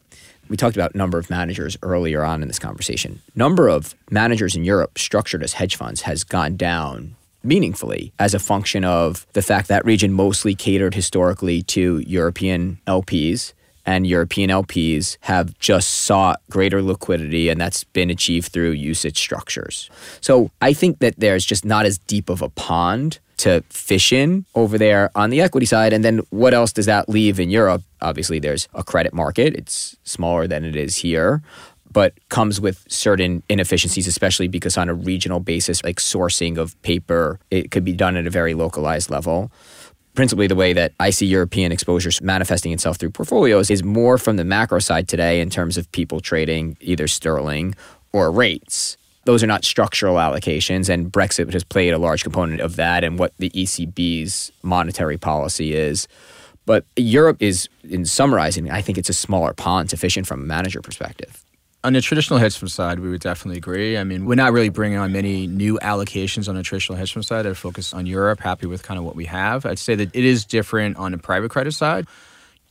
we 0.50 0.58
talked 0.58 0.76
about 0.76 0.96
number 0.96 1.18
of 1.18 1.30
managers 1.30 1.78
earlier 1.82 2.24
on 2.24 2.42
in 2.42 2.48
this 2.48 2.60
conversation. 2.60 3.22
Number 3.36 3.70
of 3.70 3.96
managers 4.10 4.56
in 4.56 4.64
Europe 4.64 4.98
structured 4.98 5.44
as 5.44 5.54
hedge 5.54 5.76
funds 5.76 6.02
has 6.02 6.24
gone 6.24 6.58
down 6.58 7.16
meaningfully 7.44 8.12
as 8.20 8.34
a 8.34 8.40
function 8.40 8.84
of 8.84 9.26
the 9.34 9.42
fact 9.42 9.70
that 9.70 9.86
region 9.86 10.12
mostly 10.12 10.56
catered 10.56 10.94
historically 10.94 11.62
to 11.62 12.00
European 12.06 12.80
LPs 12.86 13.54
and 13.86 14.06
European 14.06 14.50
LPs 14.50 15.18
have 15.22 15.58
just 15.58 15.90
sought 15.90 16.42
greater 16.50 16.82
liquidity, 16.82 17.50
and 17.50 17.60
that's 17.60 17.86
been 17.86 18.12
achieved 18.12 18.52
through 18.52 18.72
usage 18.72 19.18
structures. 19.18 19.90
So 20.22 20.52
I 20.62 20.74
think 20.74 21.00
that 21.00 21.16
there's 21.18 21.44
just 21.46 21.66
not 21.66 21.88
as 21.88 21.98
deep 21.98 22.30
of 22.30 22.44
a 22.44 22.50
pond 22.50 23.18
to 23.40 23.64
fish 23.70 24.14
in 24.14 24.46
over 24.54 24.78
there 24.78 25.10
on 25.16 25.30
the 25.30 25.42
equity 25.42 25.66
side. 25.66 25.92
And 25.94 26.04
then 26.04 26.20
what 26.30 26.54
else 26.54 26.72
does 26.72 26.86
that 26.86 27.10
leave 27.10 27.40
in 27.40 27.50
Europe? 27.50 27.82
Obviously, 28.02 28.40
there's 28.40 28.68
a 28.74 28.84
credit 28.84 29.14
market, 29.14 29.56
it's 29.56 29.98
smaller 30.04 30.48
than 30.48 30.64
it 30.64 30.76
is 30.76 30.98
here. 30.98 31.42
but 31.92 32.14
comes 32.30 32.62
with 32.62 32.86
certain 32.88 33.44
inefficiencies, 33.50 34.08
especially 34.08 34.48
because 34.48 34.78
on 34.78 34.90
a 34.90 34.94
regional 34.94 35.40
basis, 35.40 35.84
like 35.84 35.98
sourcing 35.98 36.58
of 36.58 36.80
paper, 36.82 37.40
it 37.50 37.72
could 37.72 37.84
be 37.84 37.94
done 37.94 38.16
at 38.16 38.28
a 38.28 38.30
very 38.30 38.54
localized 38.54 39.10
level. 39.10 39.52
Principally, 40.16 40.48
the 40.48 40.56
way 40.56 40.74
that 40.74 40.94
I 41.00 41.12
see 41.12 41.26
European 41.26 41.72
exposures 41.72 42.22
manifesting 42.22 42.72
itself 42.72 42.98
through 42.98 43.12
portfolios 43.12 43.70
is 43.70 43.84
more 43.84 44.18
from 44.18 44.38
the 44.38 44.44
macro 44.44 44.80
side 44.80 45.08
today 45.08 45.40
in 45.40 45.50
terms 45.50 45.78
of 45.78 45.92
people 45.92 46.20
trading 46.20 46.78
either 46.82 47.08
sterling 47.08 47.76
or 48.12 48.32
rates. 48.32 48.98
Those 49.30 49.44
are 49.44 49.48
not 49.48 49.64
structural 49.64 50.16
allocations, 50.16 50.90
and 50.90 51.12
Brexit 51.12 51.54
has 51.54 51.64
played 51.64 51.94
a 51.94 52.00
large 52.00 52.24
component 52.24 52.62
of 52.62 52.78
that 52.78 53.04
and 53.04 53.20
what 53.20 53.32
the 53.38 53.52
ECB's 53.52 54.52
monetary 54.64 55.20
policy 55.20 55.76
is. 55.76 56.08
But 56.66 56.84
Europe 56.96 57.38
is, 57.40 57.70
in 57.88 58.06
summarizing, 58.06 58.72
I 58.72 58.82
think 58.82 58.98
it's 58.98 59.08
a 59.08 59.14
smaller 59.14 59.54
pond 59.54 59.92
sufficient 59.92 60.26
from 60.26 60.42
a 60.42 60.46
manager 60.48 60.82
perspective. 60.82 61.46
On 61.84 61.94
the 61.94 62.02
traditional 62.02 62.40
hedge 62.40 62.58
fund 62.58 62.72
side, 62.72 63.02
we 63.02 63.12
would 63.12 63.22
definitely 63.22 63.60
agree. 63.60 64.00
I 64.00 64.04
mean, 64.04 64.26
we're 64.26 64.34
not 64.34 64.52
really 64.52 64.70
bringing 64.70 64.98
on 64.98 65.12
many 65.12 65.46
new 65.46 65.78
allocations 65.84 66.50
on 66.50 66.56
the 66.56 66.64
traditional 66.64 66.98
hedge 66.98 67.14
fund 67.14 67.24
side. 67.24 67.46
I 67.46 67.54
focus 67.54 67.94
on 67.94 68.08
Europe, 68.08 68.40
happy 68.40 68.66
with 68.66 68.82
kind 68.82 68.98
of 68.98 69.06
what 69.06 69.16
we 69.16 69.26
have. 69.26 69.64
I'd 69.64 69.78
say 69.78 69.94
that 69.94 70.10
it 70.16 70.26
is 70.26 70.44
different 70.44 70.98
on 70.98 71.12
the 71.12 71.20
private 71.20 71.52
credit 71.52 71.74
side. 71.74 72.08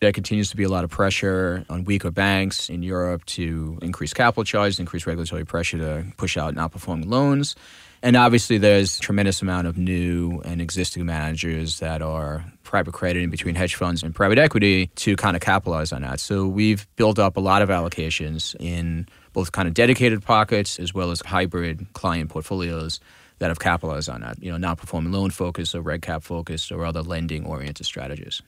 There 0.00 0.12
continues 0.12 0.50
to 0.50 0.56
be 0.56 0.62
a 0.62 0.68
lot 0.68 0.84
of 0.84 0.90
pressure 0.90 1.64
on 1.68 1.82
weaker 1.82 2.12
banks 2.12 2.70
in 2.70 2.84
Europe 2.84 3.24
to 3.26 3.78
increase 3.82 4.14
capital 4.14 4.44
charges, 4.44 4.78
increase 4.78 5.08
regulatory 5.08 5.44
pressure 5.44 5.78
to 5.78 6.04
push 6.16 6.36
out 6.36 6.54
non 6.54 6.70
performing 6.70 7.10
loans. 7.10 7.56
And 8.00 8.14
obviously, 8.14 8.58
there's 8.58 8.98
a 8.98 9.00
tremendous 9.00 9.42
amount 9.42 9.66
of 9.66 9.76
new 9.76 10.40
and 10.44 10.60
existing 10.60 11.04
managers 11.04 11.80
that 11.80 12.00
are 12.00 12.44
private 12.62 12.92
credit 12.94 13.24
in 13.24 13.30
between 13.30 13.56
hedge 13.56 13.74
funds 13.74 14.04
and 14.04 14.14
private 14.14 14.38
equity 14.38 14.86
to 14.96 15.16
kind 15.16 15.34
of 15.34 15.42
capitalize 15.42 15.92
on 15.92 16.02
that. 16.02 16.20
So 16.20 16.46
we've 16.46 16.86
built 16.94 17.18
up 17.18 17.36
a 17.36 17.40
lot 17.40 17.62
of 17.62 17.68
allocations 17.68 18.54
in 18.60 19.08
both 19.32 19.50
kind 19.50 19.66
of 19.66 19.74
dedicated 19.74 20.22
pockets 20.22 20.78
as 20.78 20.94
well 20.94 21.10
as 21.10 21.20
hybrid 21.22 21.92
client 21.94 22.30
portfolios 22.30 23.00
that 23.40 23.48
have 23.48 23.58
capitalized 23.58 24.08
on 24.08 24.20
that, 24.20 24.40
you 24.40 24.50
know, 24.52 24.58
non-performing 24.58 25.12
loan 25.12 25.30
focus 25.30 25.74
or 25.74 25.80
reg 25.80 26.02
cap 26.02 26.22
focus 26.22 26.70
or 26.70 26.84
other 26.84 27.02
lending 27.02 27.44
oriented 27.46 27.86
strategies. 27.86 28.42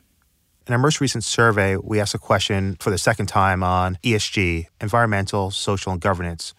In 0.71 0.75
our 0.75 0.79
most 0.79 1.01
recent 1.01 1.25
survey, 1.25 1.75
we 1.75 1.99
asked 1.99 2.15
a 2.15 2.19
question 2.19 2.77
for 2.79 2.91
the 2.91 2.97
second 2.97 3.27
time 3.27 3.65
on 3.65 3.99
ESG, 4.05 4.69
environmental, 4.81 5.51
social, 5.51 5.91
and 5.91 6.01
governance. 6.01 6.55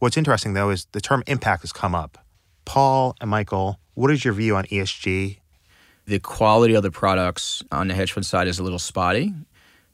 What's 0.00 0.16
interesting, 0.16 0.54
though, 0.54 0.70
is 0.70 0.86
the 0.90 1.00
term 1.00 1.22
impact 1.28 1.62
has 1.62 1.72
come 1.72 1.94
up. 1.94 2.18
Paul 2.64 3.14
and 3.20 3.30
Michael, 3.30 3.78
what 3.94 4.10
is 4.10 4.24
your 4.24 4.34
view 4.34 4.56
on 4.56 4.64
ESG? 4.64 5.38
The 6.06 6.18
quality 6.18 6.74
of 6.74 6.82
the 6.82 6.90
products 6.90 7.62
on 7.70 7.86
the 7.86 7.94
hedge 7.94 8.10
fund 8.10 8.26
side 8.26 8.48
is 8.48 8.58
a 8.58 8.64
little 8.64 8.80
spotty. 8.80 9.32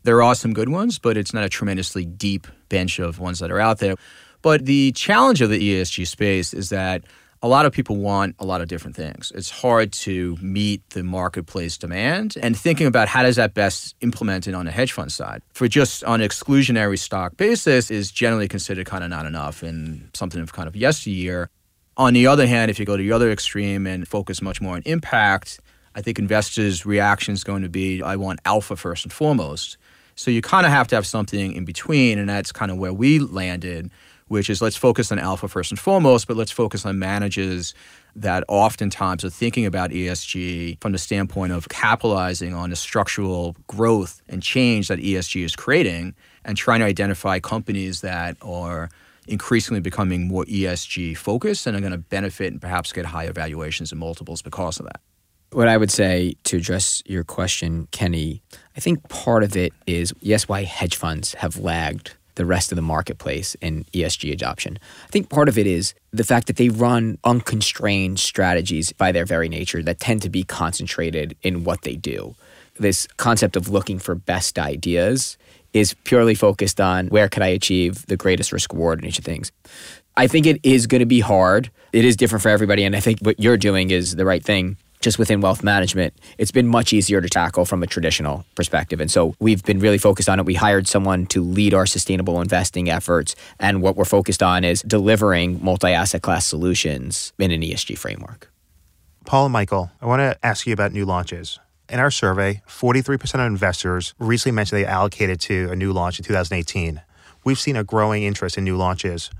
There 0.02 0.22
are 0.22 0.34
some 0.34 0.54
good 0.54 0.70
ones, 0.70 0.98
but 0.98 1.18
it's 1.18 1.34
not 1.34 1.44
a 1.44 1.50
tremendously 1.50 2.06
deep 2.06 2.46
bench 2.70 2.98
of 2.98 3.18
ones 3.18 3.38
that 3.40 3.50
are 3.50 3.60
out 3.60 3.80
there. 3.80 3.96
But 4.40 4.64
the 4.64 4.92
challenge 4.92 5.42
of 5.42 5.50
the 5.50 5.60
ESG 5.60 6.06
space 6.06 6.54
is 6.54 6.70
that 6.70 7.04
a 7.42 7.48
lot 7.48 7.66
of 7.66 7.72
people 7.72 7.96
want 7.96 8.34
a 8.38 8.44
lot 8.44 8.60
of 8.60 8.68
different 8.68 8.96
things. 8.96 9.30
It's 9.34 9.50
hard 9.50 9.92
to 9.92 10.36
meet 10.40 10.88
the 10.90 11.02
marketplace 11.02 11.78
demand 11.78 12.36
and 12.42 12.58
thinking 12.58 12.86
about 12.86 13.08
how 13.08 13.22
does 13.22 13.36
that 13.36 13.54
best 13.54 13.94
implement 14.00 14.48
it 14.48 14.54
on 14.54 14.66
the 14.66 14.72
hedge 14.72 14.92
fund 14.92 15.12
side. 15.12 15.42
For 15.52 15.68
just 15.68 16.02
on 16.04 16.20
an 16.20 16.28
exclusionary 16.28 16.98
stock 16.98 17.36
basis 17.36 17.90
is 17.90 18.10
generally 18.10 18.48
considered 18.48 18.86
kind 18.86 19.04
of 19.04 19.10
not 19.10 19.24
enough 19.26 19.62
and 19.62 20.10
something 20.14 20.40
of 20.40 20.52
kind 20.52 20.66
of 20.66 20.74
yesteryear. 20.74 21.48
On 21.96 22.12
the 22.12 22.26
other 22.26 22.46
hand, 22.46 22.70
if 22.70 22.78
you 22.78 22.84
go 22.84 22.96
to 22.96 23.02
the 23.02 23.12
other 23.12 23.30
extreme 23.30 23.86
and 23.86 24.06
focus 24.06 24.42
much 24.42 24.60
more 24.60 24.74
on 24.74 24.82
impact, 24.84 25.60
I 25.94 26.02
think 26.02 26.18
investors' 26.18 26.86
reaction 26.86 27.34
is 27.34 27.44
going 27.44 27.62
to 27.62 27.68
be 27.68 28.02
I 28.02 28.16
want 28.16 28.40
alpha 28.44 28.76
first 28.76 29.04
and 29.04 29.12
foremost. 29.12 29.76
So 30.14 30.32
you 30.32 30.42
kind 30.42 30.66
of 30.66 30.72
have 30.72 30.88
to 30.88 30.96
have 30.96 31.06
something 31.06 31.52
in 31.52 31.64
between, 31.64 32.18
and 32.18 32.28
that's 32.28 32.50
kind 32.50 32.72
of 32.72 32.78
where 32.78 32.92
we 32.92 33.20
landed, 33.20 33.90
which 34.28 34.48
is 34.48 34.62
let's 34.62 34.76
focus 34.76 35.10
on 35.10 35.18
alpha 35.18 35.48
first 35.48 35.70
and 35.70 35.78
foremost, 35.78 36.26
but 36.26 36.36
let's 36.36 36.50
focus 36.50 36.86
on 36.86 36.98
managers 36.98 37.74
that 38.14 38.44
oftentimes 38.48 39.24
are 39.24 39.30
thinking 39.30 39.66
about 39.66 39.90
ESG 39.90 40.80
from 40.80 40.92
the 40.92 40.98
standpoint 40.98 41.52
of 41.52 41.68
capitalizing 41.68 42.54
on 42.54 42.70
the 42.70 42.76
structural 42.76 43.56
growth 43.66 44.22
and 44.28 44.42
change 44.42 44.88
that 44.88 44.98
ESG 44.98 45.44
is 45.44 45.54
creating 45.54 46.14
and 46.44 46.56
trying 46.56 46.80
to 46.80 46.86
identify 46.86 47.38
companies 47.38 48.00
that 48.00 48.36
are 48.42 48.88
increasingly 49.28 49.80
becoming 49.80 50.26
more 50.26 50.44
ESG 50.44 51.16
focused 51.16 51.66
and 51.66 51.76
are 51.76 51.80
going 51.80 51.92
to 51.92 51.98
benefit 51.98 52.52
and 52.52 52.60
perhaps 52.60 52.92
get 52.92 53.04
higher 53.04 53.32
valuations 53.32 53.92
and 53.92 54.00
multiples 54.00 54.42
because 54.42 54.80
of 54.80 54.86
that. 54.86 55.00
What 55.52 55.68
I 55.68 55.76
would 55.76 55.90
say 55.90 56.34
to 56.44 56.58
address 56.58 57.02
your 57.06 57.24
question, 57.24 57.88
Kenny, 57.90 58.42
I 58.76 58.80
think 58.80 59.08
part 59.08 59.42
of 59.42 59.56
it 59.56 59.72
is 59.86 60.12
yes, 60.20 60.48
why 60.48 60.64
hedge 60.64 60.96
funds 60.96 61.34
have 61.34 61.56
lagged 61.58 62.14
the 62.38 62.46
rest 62.46 62.72
of 62.72 62.76
the 62.76 62.82
marketplace 62.82 63.54
in 63.56 63.84
ESG 63.92 64.32
adoption. 64.32 64.78
I 65.04 65.08
think 65.08 65.28
part 65.28 65.48
of 65.48 65.58
it 65.58 65.66
is 65.66 65.92
the 66.12 66.24
fact 66.24 66.46
that 66.46 66.56
they 66.56 66.68
run 66.68 67.18
unconstrained 67.24 68.20
strategies 68.20 68.92
by 68.92 69.12
their 69.12 69.26
very 69.26 69.48
nature 69.48 69.82
that 69.82 70.00
tend 70.00 70.22
to 70.22 70.30
be 70.30 70.44
concentrated 70.44 71.36
in 71.42 71.64
what 71.64 71.82
they 71.82 71.96
do. 71.96 72.34
This 72.78 73.08
concept 73.16 73.56
of 73.56 73.68
looking 73.68 73.98
for 73.98 74.14
best 74.14 74.58
ideas 74.58 75.36
is 75.74 75.94
purely 76.04 76.36
focused 76.36 76.80
on 76.80 77.08
where 77.08 77.28
could 77.28 77.42
I 77.42 77.48
achieve 77.48 78.06
the 78.06 78.16
greatest 78.16 78.52
risk 78.52 78.72
reward 78.72 79.00
in 79.00 79.08
each 79.08 79.18
of 79.18 79.24
things. 79.24 79.52
I 80.16 80.28
think 80.28 80.46
it 80.46 80.60
is 80.62 80.86
going 80.86 81.00
to 81.00 81.06
be 81.06 81.20
hard. 81.20 81.70
It 81.92 82.04
is 82.04 82.16
different 82.16 82.42
for 82.42 82.48
everybody. 82.48 82.84
And 82.84 82.96
I 82.96 83.00
think 83.00 83.18
what 83.20 83.40
you're 83.40 83.56
doing 83.56 83.90
is 83.90 84.16
the 84.16 84.24
right 84.24 84.42
thing 84.42 84.76
just 85.00 85.18
within 85.18 85.40
wealth 85.40 85.62
management, 85.62 86.14
it's 86.38 86.50
been 86.50 86.66
much 86.66 86.92
easier 86.92 87.20
to 87.20 87.28
tackle 87.28 87.64
from 87.64 87.82
a 87.82 87.86
traditional 87.86 88.44
perspective. 88.54 89.00
And 89.00 89.10
so 89.10 89.34
we've 89.38 89.62
been 89.64 89.78
really 89.78 89.98
focused 89.98 90.28
on 90.28 90.38
it. 90.38 90.46
We 90.46 90.54
hired 90.54 90.88
someone 90.88 91.26
to 91.26 91.42
lead 91.42 91.74
our 91.74 91.86
sustainable 91.86 92.40
investing 92.40 92.90
efforts. 92.90 93.34
And 93.60 93.82
what 93.82 93.96
we're 93.96 94.04
focused 94.04 94.42
on 94.42 94.64
is 94.64 94.82
delivering 94.82 95.62
multi 95.62 95.88
asset 95.88 96.22
class 96.22 96.46
solutions 96.46 97.32
in 97.38 97.50
an 97.50 97.60
ESG 97.62 97.96
framework. 97.96 98.50
Paul 99.24 99.46
and 99.46 99.52
Michael, 99.52 99.90
I 100.00 100.06
want 100.06 100.20
to 100.20 100.46
ask 100.46 100.66
you 100.66 100.72
about 100.72 100.92
new 100.92 101.04
launches. 101.04 101.58
In 101.88 102.00
our 102.00 102.10
survey, 102.10 102.62
43% 102.66 103.34
of 103.34 103.40
investors 103.40 104.14
recently 104.18 104.54
mentioned 104.54 104.80
they 104.80 104.86
allocated 104.86 105.40
to 105.42 105.70
a 105.70 105.76
new 105.76 105.92
launch 105.92 106.18
in 106.18 106.24
2018. 106.24 107.00
We've 107.44 107.58
seen 107.58 107.76
a 107.76 107.84
growing 107.84 108.24
interest 108.24 108.58
in 108.58 108.64
new 108.64 108.76
launches. 108.76 109.30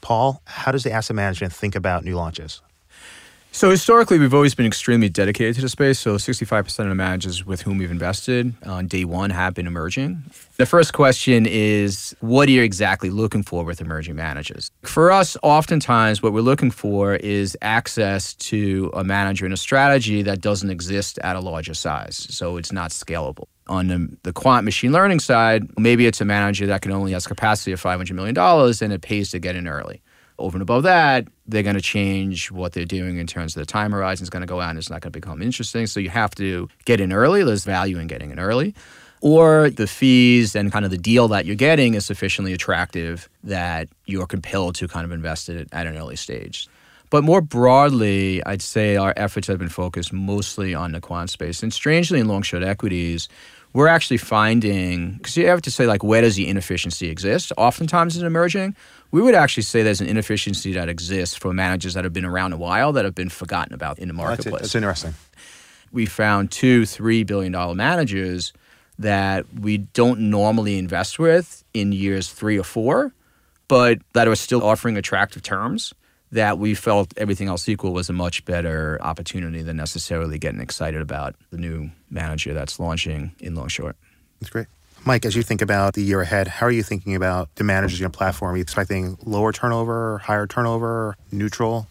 Paul, 0.00 0.42
how 0.44 0.72
does 0.72 0.82
the 0.82 0.90
asset 0.90 1.14
management 1.14 1.52
think 1.52 1.76
about 1.76 2.04
new 2.04 2.16
launches? 2.16 2.60
So 3.54 3.68
historically, 3.68 4.18
we've 4.18 4.32
always 4.32 4.54
been 4.54 4.64
extremely 4.64 5.10
dedicated 5.10 5.56
to 5.56 5.60
the 5.60 5.68
space. 5.68 6.00
So 6.00 6.16
65% 6.16 6.66
of 6.80 6.88
the 6.88 6.94
managers 6.94 7.44
with 7.44 7.60
whom 7.60 7.76
we've 7.76 7.90
invested 7.90 8.54
on 8.64 8.86
day 8.86 9.04
one 9.04 9.28
have 9.28 9.52
been 9.52 9.66
emerging. 9.66 10.22
The 10.56 10.64
first 10.64 10.94
question 10.94 11.44
is, 11.46 12.16
what 12.20 12.48
are 12.48 12.50
you 12.50 12.62
exactly 12.62 13.10
looking 13.10 13.42
for 13.42 13.62
with 13.62 13.82
emerging 13.82 14.16
managers? 14.16 14.70
For 14.84 15.12
us, 15.12 15.36
oftentimes 15.42 16.22
what 16.22 16.32
we're 16.32 16.40
looking 16.40 16.70
for 16.70 17.14
is 17.16 17.54
access 17.60 18.32
to 18.36 18.90
a 18.94 19.04
manager 19.04 19.44
and 19.44 19.52
a 19.52 19.58
strategy 19.58 20.22
that 20.22 20.40
doesn't 20.40 20.70
exist 20.70 21.18
at 21.18 21.36
a 21.36 21.40
larger 21.40 21.74
size. 21.74 22.16
So 22.30 22.56
it's 22.56 22.72
not 22.72 22.90
scalable. 22.90 23.48
On 23.66 23.88
the, 23.88 24.16
the 24.22 24.32
quant 24.32 24.64
machine 24.64 24.92
learning 24.92 25.20
side, 25.20 25.68
maybe 25.78 26.06
it's 26.06 26.22
a 26.22 26.24
manager 26.24 26.66
that 26.68 26.80
can 26.80 26.90
only 26.90 27.12
has 27.12 27.26
capacity 27.26 27.72
of 27.72 27.82
$500 27.82 28.12
million 28.12 28.36
and 28.38 28.92
it 28.94 29.02
pays 29.02 29.30
to 29.32 29.38
get 29.38 29.56
in 29.56 29.68
early 29.68 30.00
over 30.38 30.56
and 30.56 30.62
above 30.62 30.82
that, 30.82 31.26
they're 31.52 31.62
going 31.62 31.76
to 31.76 31.82
change 31.82 32.50
what 32.50 32.72
they're 32.72 32.84
doing 32.84 33.18
in 33.18 33.26
terms 33.26 33.54
of 33.54 33.60
the 33.60 33.66
time 33.66 33.92
horizon 33.92 34.24
is 34.24 34.30
going 34.30 34.40
to 34.40 34.46
go 34.46 34.60
out 34.60 34.70
and 34.70 34.78
it's 34.78 34.90
not 34.90 35.00
going 35.00 35.12
to 35.12 35.18
become 35.18 35.42
interesting. 35.42 35.86
So 35.86 36.00
you 36.00 36.10
have 36.10 36.34
to 36.36 36.68
get 36.84 37.00
in 37.00 37.12
early. 37.12 37.44
There's 37.44 37.64
value 37.64 37.98
in 37.98 38.06
getting 38.06 38.30
in 38.30 38.38
early. 38.38 38.74
Or 39.20 39.70
the 39.70 39.86
fees 39.86 40.56
and 40.56 40.72
kind 40.72 40.84
of 40.84 40.90
the 40.90 40.98
deal 40.98 41.28
that 41.28 41.46
you're 41.46 41.54
getting 41.54 41.94
is 41.94 42.04
sufficiently 42.04 42.52
attractive 42.52 43.28
that 43.44 43.88
you're 44.06 44.26
compelled 44.26 44.74
to 44.76 44.88
kind 44.88 45.04
of 45.04 45.12
invest 45.12 45.48
it 45.48 45.68
at 45.70 45.86
an 45.86 45.96
early 45.96 46.16
stage. 46.16 46.68
But 47.08 47.22
more 47.22 47.40
broadly, 47.42 48.42
I'd 48.44 48.62
say 48.62 48.96
our 48.96 49.12
efforts 49.16 49.46
have 49.46 49.58
been 49.58 49.68
focused 49.68 50.12
mostly 50.12 50.74
on 50.74 50.92
the 50.92 51.00
quant 51.00 51.28
space. 51.30 51.62
And 51.62 51.72
strangely, 51.72 52.18
in 52.18 52.26
long 52.26 52.40
short 52.42 52.62
equities, 52.62 53.28
we're 53.72 53.88
actually 53.88 54.18
finding 54.18 55.14
because 55.14 55.36
you 55.36 55.46
have 55.46 55.62
to 55.62 55.70
say 55.70 55.86
like 55.86 56.02
where 56.02 56.20
does 56.20 56.36
the 56.36 56.48
inefficiency 56.48 57.08
exist? 57.08 57.52
Oftentimes 57.56 58.16
it's 58.16 58.22
emerging 58.22 58.76
we 59.10 59.20
would 59.20 59.34
actually 59.34 59.62
say 59.62 59.82
there's 59.82 60.00
an 60.00 60.08
inefficiency 60.08 60.72
that 60.72 60.88
exists 60.88 61.36
for 61.36 61.52
managers 61.52 61.94
that 61.94 62.04
have 62.04 62.14
been 62.14 62.24
around 62.24 62.52
a 62.54 62.56
while 62.56 62.92
that 62.92 63.04
have 63.04 63.14
been 63.14 63.28
forgotten 63.28 63.74
about 63.74 63.98
in 63.98 64.08
the 64.08 64.14
marketplace. 64.14 64.52
That's, 64.52 64.62
that's 64.62 64.74
interesting. 64.74 65.14
We 65.92 66.06
found 66.06 66.50
two 66.50 66.86
three 66.86 67.22
billion 67.22 67.52
dollar 67.52 67.74
managers 67.74 68.52
that 68.98 69.46
we 69.54 69.78
don't 69.78 70.20
normally 70.30 70.78
invest 70.78 71.18
with 71.18 71.64
in 71.74 71.92
years 71.92 72.32
three 72.32 72.58
or 72.58 72.64
four 72.64 73.12
but 73.68 73.98
that 74.12 74.28
are 74.28 74.36
still 74.36 74.62
offering 74.62 74.96
attractive 74.96 75.42
terms 75.42 75.94
that 76.32 76.58
we 76.58 76.74
felt 76.74 77.12
everything 77.16 77.48
else 77.48 77.68
equal 77.68 77.92
was 77.92 78.08
a 78.08 78.12
much 78.12 78.44
better 78.44 78.98
opportunity 79.00 79.62
than 79.62 79.76
necessarily 79.76 80.38
getting 80.38 80.60
excited 80.60 81.00
about 81.00 81.36
the 81.50 81.58
new 81.58 81.90
manager 82.10 82.54
that's 82.54 82.80
launching 82.80 83.32
in 83.38 83.54
long 83.54 83.68
short. 83.68 83.96
That's 84.40 84.50
great. 84.50 84.66
Mike, 85.04 85.26
as 85.26 85.36
you 85.36 85.42
think 85.42 85.60
about 85.60 85.94
the 85.94 86.02
year 86.02 86.20
ahead, 86.20 86.48
how 86.48 86.66
are 86.66 86.70
you 86.70 86.82
thinking 86.82 87.14
about 87.14 87.54
the 87.56 87.64
managers 87.64 87.98
in 87.98 88.02
your 88.02 88.10
platform? 88.10 88.54
Are 88.54 88.56
you 88.56 88.62
expecting 88.62 89.18
lower 89.24 89.52
turnover, 89.52 90.18
higher 90.18 90.46
turnover, 90.46 91.16
neutral? 91.30 91.86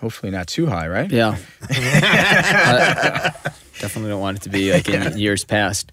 Hopefully 0.00 0.30
not 0.30 0.46
too 0.46 0.66
high, 0.66 0.86
right? 0.86 1.10
Yeah. 1.10 1.36
definitely 3.80 4.10
don't 4.10 4.20
want 4.20 4.38
it 4.38 4.42
to 4.42 4.50
be 4.50 4.72
like 4.72 4.88
in 4.88 5.18
years 5.18 5.44
past. 5.44 5.90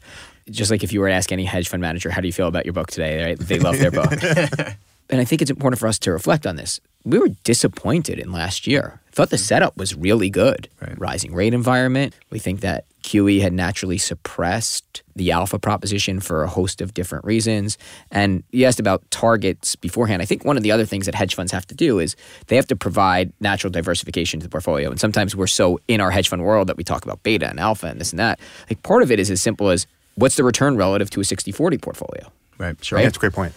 Just 0.50 0.72
like 0.72 0.84
if 0.84 0.94
you 0.94 1.00
were 1.00 1.10
to 1.10 1.14
ask 1.14 1.32
any 1.32 1.46
hedge 1.46 1.68
fund 1.68 1.82
manager, 1.82 2.10
how 2.10 2.22
do 2.22 2.28
you 2.28 2.34
feel 2.34 2.48
about 2.48 2.66
your 2.66 2.74
book 2.74 2.88
today? 2.88 3.24
Right? 3.24 3.40
They 3.40 3.60
love 3.60 3.80
their 3.80 3.92
book. 3.92 4.12
And 5.10 5.22
I 5.22 5.26
think 5.26 5.42
it's 5.42 5.52
important 5.52 5.80
for 5.80 5.88
us 5.88 6.00
to 6.00 6.12
reflect 6.12 6.46
on 6.46 6.56
this. 6.56 6.80
We 7.04 7.20
were 7.20 7.30
disappointed 7.44 8.20
in 8.20 8.32
last 8.32 8.68
year. 8.68 9.00
Thought 9.14 9.30
the 9.30 9.38
hmm. 9.38 9.42
setup 9.44 9.78
was 9.78 9.96
really 9.96 10.30
good. 10.30 10.68
Right. 10.82 11.00
Rising 11.00 11.34
rate 11.34 11.54
environment. 11.54 12.14
We 12.30 12.40
think 12.40 12.60
that 12.62 12.86
QE 13.04 13.40
had 13.40 13.54
naturally 13.54 13.98
suppressed 13.98 15.02
the 15.16 15.32
alpha 15.32 15.58
proposition 15.58 16.20
for 16.20 16.44
a 16.44 16.50
host 16.50 16.82
of 16.82 16.94
different 16.94 17.24
reasons. 17.24 17.78
And 18.12 18.44
you 18.52 18.66
asked 18.66 18.82
about 18.82 19.10
targets 19.10 19.78
beforehand. 19.78 20.22
I 20.22 20.26
think 20.26 20.44
one 20.44 20.58
of 20.58 20.64
the 20.64 20.72
other 20.72 20.86
things 20.86 21.06
that 21.06 21.16
hedge 21.16 21.34
funds 21.34 21.54
have 21.54 21.66
to 21.68 21.76
do 21.76 22.00
is 22.00 22.18
they 22.48 22.58
have 22.58 22.68
to 22.68 22.76
provide 22.76 23.32
natural 23.40 23.72
diversification 23.72 24.42
to 24.42 24.46
the 24.46 24.50
portfolio. 24.50 24.90
And 24.90 25.00
sometimes 25.00 25.36
we're 25.36 25.48
so 25.48 25.80
in 25.88 26.02
our 26.02 26.12
hedge 26.12 26.28
fund 26.28 26.44
world 26.44 26.68
that 26.68 26.76
we 26.76 26.84
talk 26.84 27.06
about 27.06 27.24
beta 27.24 27.50
and 27.50 27.62
alpha 27.62 27.88
and 27.88 28.02
this 28.02 28.12
and 28.12 28.20
that. 28.20 28.42
Like 28.70 28.84
part 28.84 29.04
of 29.04 29.10
it 29.10 29.20
is 29.20 29.32
as 29.32 29.42
simple 29.42 29.70
as 29.70 29.88
what's 30.16 30.36
the 30.36 30.44
return 30.44 30.76
relative 30.76 31.10
to 31.12 31.22
a 31.22 31.24
60 31.24 31.54
40 31.54 31.78
portfolio? 31.78 32.30
Right. 32.58 32.84
Sure. 32.84 33.00
Yeah, 33.00 33.06
that's 33.06 33.18
a 33.18 33.22
great 33.22 33.34
point. 33.34 33.54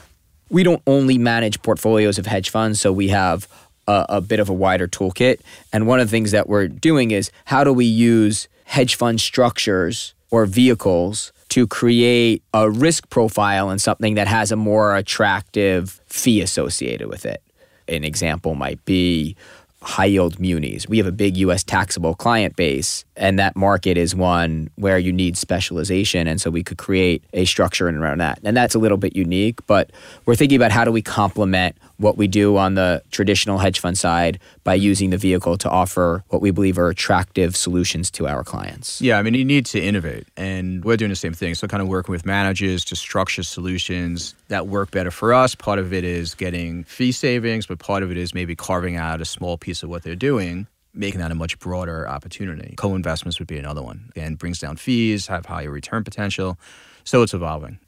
We 0.50 0.62
don't 0.62 0.82
only 0.86 1.16
manage 1.16 1.62
portfolios 1.62 2.18
of 2.18 2.26
hedge 2.26 2.50
funds, 2.50 2.80
so 2.80 2.92
we 2.92 3.08
have 3.08 3.48
a, 3.86 4.06
a 4.08 4.20
bit 4.20 4.40
of 4.40 4.48
a 4.48 4.52
wider 4.52 4.86
toolkit. 4.86 5.40
And 5.72 5.86
one 5.86 6.00
of 6.00 6.08
the 6.08 6.10
things 6.10 6.32
that 6.32 6.48
we're 6.48 6.68
doing 6.68 7.12
is 7.12 7.30
how 7.46 7.64
do 7.64 7.72
we 7.72 7.86
use 7.86 8.48
hedge 8.64 8.96
fund 8.96 9.20
structures 9.20 10.14
or 10.30 10.46
vehicles 10.46 11.32
to 11.50 11.66
create 11.66 12.42
a 12.54 12.70
risk 12.70 13.10
profile 13.10 13.70
and 13.70 13.80
something 13.80 14.14
that 14.14 14.28
has 14.28 14.52
a 14.52 14.56
more 14.56 14.96
attractive 14.96 16.00
fee 16.06 16.40
associated 16.40 17.08
with 17.08 17.26
it. 17.26 17.42
An 17.88 18.04
example 18.04 18.54
might 18.54 18.84
be 18.84 19.36
high 19.82 20.06
yield 20.06 20.38
munis. 20.38 20.86
We 20.88 20.98
have 20.98 21.06
a 21.06 21.12
big 21.12 21.36
US 21.38 21.64
taxable 21.64 22.14
client 22.14 22.56
base, 22.56 23.04
and 23.16 23.38
that 23.38 23.56
market 23.56 23.96
is 23.96 24.14
one 24.14 24.70
where 24.76 24.98
you 24.98 25.12
need 25.12 25.36
specialization. 25.36 26.26
And 26.26 26.40
so 26.40 26.50
we 26.50 26.62
could 26.62 26.78
create 26.78 27.24
a 27.32 27.44
structure 27.44 27.88
around 27.88 28.18
that. 28.18 28.40
And 28.44 28.56
that's 28.56 28.74
a 28.74 28.78
little 28.78 28.98
bit 28.98 29.16
unique, 29.16 29.64
but 29.66 29.90
we're 30.26 30.36
thinking 30.36 30.56
about 30.56 30.70
how 30.70 30.84
do 30.84 30.92
we 30.92 31.02
complement 31.02 31.76
what 32.00 32.16
we 32.16 32.26
do 32.26 32.56
on 32.56 32.74
the 32.74 33.02
traditional 33.10 33.58
hedge 33.58 33.78
fund 33.78 33.96
side 33.98 34.40
by 34.64 34.72
using 34.72 35.10
the 35.10 35.18
vehicle 35.18 35.58
to 35.58 35.68
offer 35.68 36.24
what 36.28 36.40
we 36.40 36.50
believe 36.50 36.78
are 36.78 36.88
attractive 36.88 37.54
solutions 37.54 38.10
to 38.10 38.26
our 38.26 38.42
clients. 38.42 39.02
Yeah, 39.02 39.18
I 39.18 39.22
mean, 39.22 39.34
you 39.34 39.44
need 39.44 39.66
to 39.66 39.80
innovate, 39.80 40.26
and 40.34 40.82
we're 40.82 40.96
doing 40.96 41.10
the 41.10 41.16
same 41.16 41.34
thing. 41.34 41.54
So, 41.54 41.68
kind 41.68 41.82
of 41.82 41.88
working 41.88 42.10
with 42.10 42.24
managers 42.24 42.86
to 42.86 42.96
structure 42.96 43.42
solutions 43.42 44.34
that 44.48 44.66
work 44.66 44.90
better 44.90 45.10
for 45.10 45.34
us. 45.34 45.54
Part 45.54 45.78
of 45.78 45.92
it 45.92 46.04
is 46.04 46.34
getting 46.34 46.84
fee 46.84 47.12
savings, 47.12 47.66
but 47.66 47.78
part 47.78 48.02
of 48.02 48.10
it 48.10 48.16
is 48.16 48.32
maybe 48.32 48.56
carving 48.56 48.96
out 48.96 49.20
a 49.20 49.26
small 49.26 49.58
piece 49.58 49.82
of 49.82 49.90
what 49.90 50.02
they're 50.02 50.16
doing, 50.16 50.66
making 50.94 51.20
that 51.20 51.30
a 51.30 51.34
much 51.34 51.58
broader 51.58 52.08
opportunity. 52.08 52.74
Co 52.78 52.94
investments 52.94 53.38
would 53.38 53.48
be 53.48 53.58
another 53.58 53.82
one, 53.82 54.10
and 54.16 54.38
brings 54.38 54.58
down 54.58 54.76
fees, 54.76 55.26
have 55.26 55.44
higher 55.44 55.70
return 55.70 56.02
potential. 56.02 56.58
So, 57.04 57.20
it's 57.22 57.34
evolving. 57.34 57.78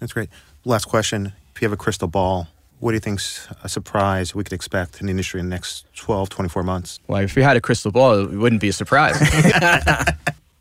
That's 0.00 0.12
great. 0.12 0.28
Last 0.64 0.86
question. 0.86 1.34
If 1.54 1.62
you 1.62 1.66
have 1.66 1.72
a 1.72 1.76
crystal 1.76 2.08
ball, 2.08 2.48
what 2.80 2.92
do 2.92 2.96
you 2.96 3.00
think's 3.00 3.46
a 3.62 3.68
surprise 3.68 4.34
we 4.34 4.42
could 4.42 4.52
expect 4.52 5.00
in 5.00 5.06
the 5.06 5.10
industry 5.10 5.38
in 5.38 5.46
the 5.46 5.54
next 5.54 5.86
12, 5.94 6.28
24 6.30 6.62
months? 6.62 6.98
Well, 7.06 7.22
if 7.22 7.36
we 7.36 7.42
had 7.42 7.56
a 7.56 7.60
crystal 7.60 7.92
ball, 7.92 8.20
it 8.20 8.36
wouldn't 8.36 8.60
be 8.60 8.68
a 8.68 8.72
surprise. 8.72 9.16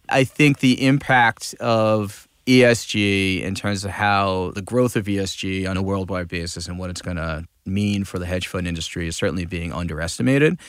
I 0.10 0.24
think 0.24 0.60
the 0.60 0.86
impact 0.86 1.56
of 1.60 2.28
ESG 2.46 3.42
in 3.42 3.56
terms 3.56 3.86
of 3.86 3.92
how 3.92 4.52
the 4.56 4.62
growth 4.62 4.96
of 4.96 5.06
ESG 5.06 5.70
on 5.70 5.78
a 5.78 5.82
worldwide 5.82 6.28
basis 6.28 6.68
and 6.68 6.78
what 6.78 6.90
it's 6.90 7.02
going 7.02 7.18
to 7.18 7.46
mean 7.66 8.04
for 8.04 8.20
the 8.20 8.26
hedge 8.26 8.48
fund 8.48 8.68
industry 8.68 9.08
is 9.08 9.16
certainly 9.16 9.46
being 9.46 9.72
underestimated. 9.72 10.60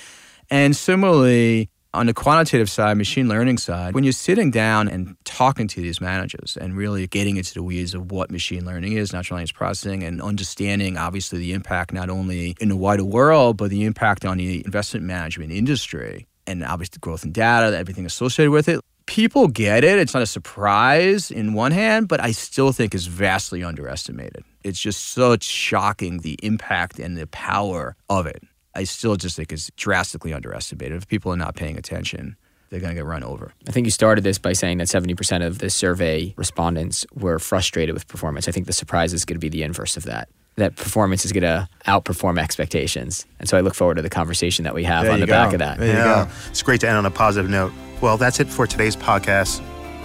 And 0.50 0.76
similarly, 0.76 1.70
on 1.92 2.06
the 2.06 2.14
quantitative 2.14 2.70
side, 2.70 2.96
machine 2.96 3.28
learning 3.28 3.58
side, 3.58 3.94
when 3.94 4.04
you're 4.04 4.12
sitting 4.12 4.50
down 4.50 4.88
and 4.88 5.16
talking 5.24 5.66
to 5.68 5.80
these 5.80 6.00
managers 6.00 6.56
and 6.60 6.76
really 6.76 7.06
getting 7.06 7.36
into 7.36 7.54
the 7.54 7.62
weeds 7.62 7.94
of 7.94 8.12
what 8.12 8.30
machine 8.30 8.64
learning 8.64 8.92
is, 8.92 9.12
natural 9.12 9.36
language 9.36 9.54
processing, 9.54 10.02
and 10.02 10.22
understanding 10.22 10.96
obviously 10.96 11.38
the 11.38 11.52
impact 11.52 11.92
not 11.92 12.08
only 12.08 12.56
in 12.60 12.68
the 12.68 12.76
wider 12.76 13.04
world, 13.04 13.56
but 13.56 13.70
the 13.70 13.84
impact 13.84 14.24
on 14.24 14.38
the 14.38 14.64
investment 14.64 15.04
management 15.04 15.50
industry 15.50 16.26
and 16.46 16.64
obviously 16.64 16.94
the 16.94 17.00
growth 17.00 17.24
in 17.24 17.32
data, 17.32 17.76
everything 17.76 18.06
associated 18.06 18.50
with 18.50 18.68
it. 18.68 18.80
People 19.06 19.48
get 19.48 19.82
it. 19.82 19.98
It's 19.98 20.14
not 20.14 20.22
a 20.22 20.26
surprise 20.26 21.32
in 21.32 21.54
one 21.54 21.72
hand, 21.72 22.06
but 22.06 22.20
I 22.20 22.30
still 22.30 22.70
think 22.70 22.94
is 22.94 23.06
vastly 23.06 23.64
underestimated. 23.64 24.44
It's 24.62 24.78
just 24.78 25.08
so 25.08 25.36
shocking 25.40 26.18
the 26.18 26.38
impact 26.42 27.00
and 27.00 27.16
the 27.16 27.26
power 27.28 27.96
of 28.08 28.26
it. 28.26 28.44
I 28.74 28.84
still 28.84 29.16
just 29.16 29.36
think 29.36 29.52
is 29.52 29.70
drastically 29.76 30.32
underestimated. 30.32 30.96
If 30.96 31.08
people 31.08 31.32
are 31.32 31.36
not 31.36 31.54
paying 31.56 31.76
attention, 31.76 32.36
they're 32.70 32.80
going 32.80 32.90
to 32.90 32.94
get 32.94 33.04
run 33.04 33.24
over. 33.24 33.52
I 33.68 33.72
think 33.72 33.86
you 33.86 33.90
started 33.90 34.22
this 34.22 34.38
by 34.38 34.52
saying 34.52 34.78
that 34.78 34.86
70% 34.86 35.44
of 35.44 35.58
the 35.58 35.70
survey 35.70 36.34
respondents 36.36 37.04
were 37.14 37.38
frustrated 37.38 37.94
with 37.94 38.06
performance. 38.06 38.48
I 38.48 38.52
think 38.52 38.66
the 38.66 38.72
surprise 38.72 39.12
is 39.12 39.24
going 39.24 39.34
to 39.36 39.40
be 39.40 39.48
the 39.48 39.64
inverse 39.64 39.96
of 39.96 40.04
that. 40.04 40.28
That 40.56 40.76
performance 40.76 41.24
is 41.24 41.32
going 41.32 41.42
to 41.42 41.68
outperform 41.86 42.38
expectations. 42.38 43.26
And 43.38 43.48
so 43.48 43.56
I 43.56 43.60
look 43.60 43.74
forward 43.74 43.96
to 43.96 44.02
the 44.02 44.10
conversation 44.10 44.64
that 44.64 44.74
we 44.74 44.84
have 44.84 45.04
There 45.04 45.12
on 45.12 45.18
you 45.18 45.26
the 45.26 45.30
back 45.30 45.52
of 45.52 45.58
that. 45.58 45.78
There 45.78 45.88
you 45.88 45.94
yeah. 45.94 46.26
go. 46.26 46.30
It's 46.48 46.62
great 46.62 46.80
to 46.82 46.88
end 46.88 46.96
on 46.96 47.06
a 47.06 47.10
positive 47.10 47.50
note. 47.50 47.72
Well, 48.00 48.16
that's 48.16 48.40
it 48.40 48.48
for 48.48 48.66
today's 48.66 48.96
podcast. 48.96 49.64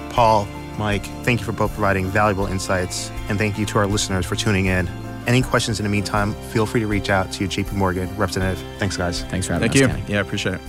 Paul, 0.10 0.47
Mike, 0.78 1.06
thank 1.23 1.41
you 1.41 1.45
for 1.45 1.51
both 1.51 1.71
providing 1.73 2.08
valuable 2.08 2.45
insights. 2.47 3.12
And 3.30 3.38
thank 3.38 3.58
you 3.60 3.65
to 3.67 3.78
our 3.80 3.88
listeners 3.88 4.25
for 4.25 4.36
tuning 4.36 4.65
in. 4.65 4.88
Any 5.27 5.41
questions 5.41 5.79
in 5.79 5.83
the 5.83 5.89
meantime, 5.89 6.33
feel 6.51 6.65
free 6.65 6.81
to 6.81 6.88
reach 6.88 7.09
out 7.09 7.31
to 7.33 7.39
your 7.41 7.49
JP 7.49 7.73
Morgan 7.73 8.15
representative. 8.17 8.63
Thanks, 8.77 8.97
guys. 8.97 9.23
Thanks 9.23 9.47
for 9.47 9.53
having 9.53 9.69
Thank 9.69 9.81
us, 9.81 9.81
you. 9.81 9.88
Kenny. 9.88 10.11
Yeah, 10.11 10.19
I 10.19 10.21
appreciate 10.21 10.55
it. 10.55 10.61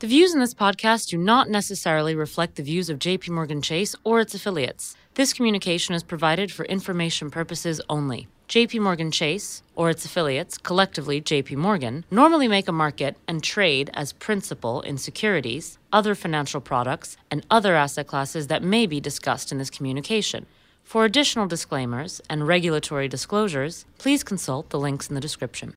The 0.00 0.06
views 0.06 0.32
in 0.32 0.38
this 0.38 0.54
podcast 0.54 1.08
do 1.08 1.18
not 1.18 1.50
necessarily 1.50 2.14
reflect 2.14 2.54
the 2.54 2.62
views 2.62 2.88
of 2.88 3.00
JP 3.00 3.30
Morgan 3.30 3.60
Chase 3.60 3.96
or 4.04 4.20
its 4.20 4.32
affiliates. 4.32 4.96
This 5.14 5.32
communication 5.32 5.92
is 5.92 6.04
provided 6.04 6.52
for 6.52 6.64
information 6.66 7.32
purposes 7.32 7.80
only. 7.88 8.28
JP 8.48 8.80
Morgan 8.80 9.10
Chase 9.10 9.64
or 9.74 9.90
its 9.90 10.04
affiliates, 10.04 10.56
collectively 10.56 11.20
JP 11.20 11.56
Morgan, 11.56 12.04
normally 12.12 12.46
make 12.46 12.68
a 12.68 12.72
market 12.72 13.16
and 13.26 13.42
trade 13.42 13.90
as 13.92 14.12
principal 14.12 14.82
in 14.82 14.98
securities, 14.98 15.78
other 15.92 16.14
financial 16.14 16.60
products, 16.60 17.16
and 17.30 17.44
other 17.50 17.74
asset 17.74 18.06
classes 18.06 18.46
that 18.46 18.62
may 18.62 18.86
be 18.86 19.00
discussed 19.00 19.50
in 19.50 19.58
this 19.58 19.68
communication. 19.68 20.46
For 20.88 21.04
additional 21.04 21.46
disclaimers 21.46 22.22
and 22.30 22.46
regulatory 22.46 23.08
disclosures, 23.08 23.84
please 23.98 24.24
consult 24.24 24.70
the 24.70 24.78
links 24.78 25.10
in 25.10 25.14
the 25.14 25.20
description. 25.20 25.74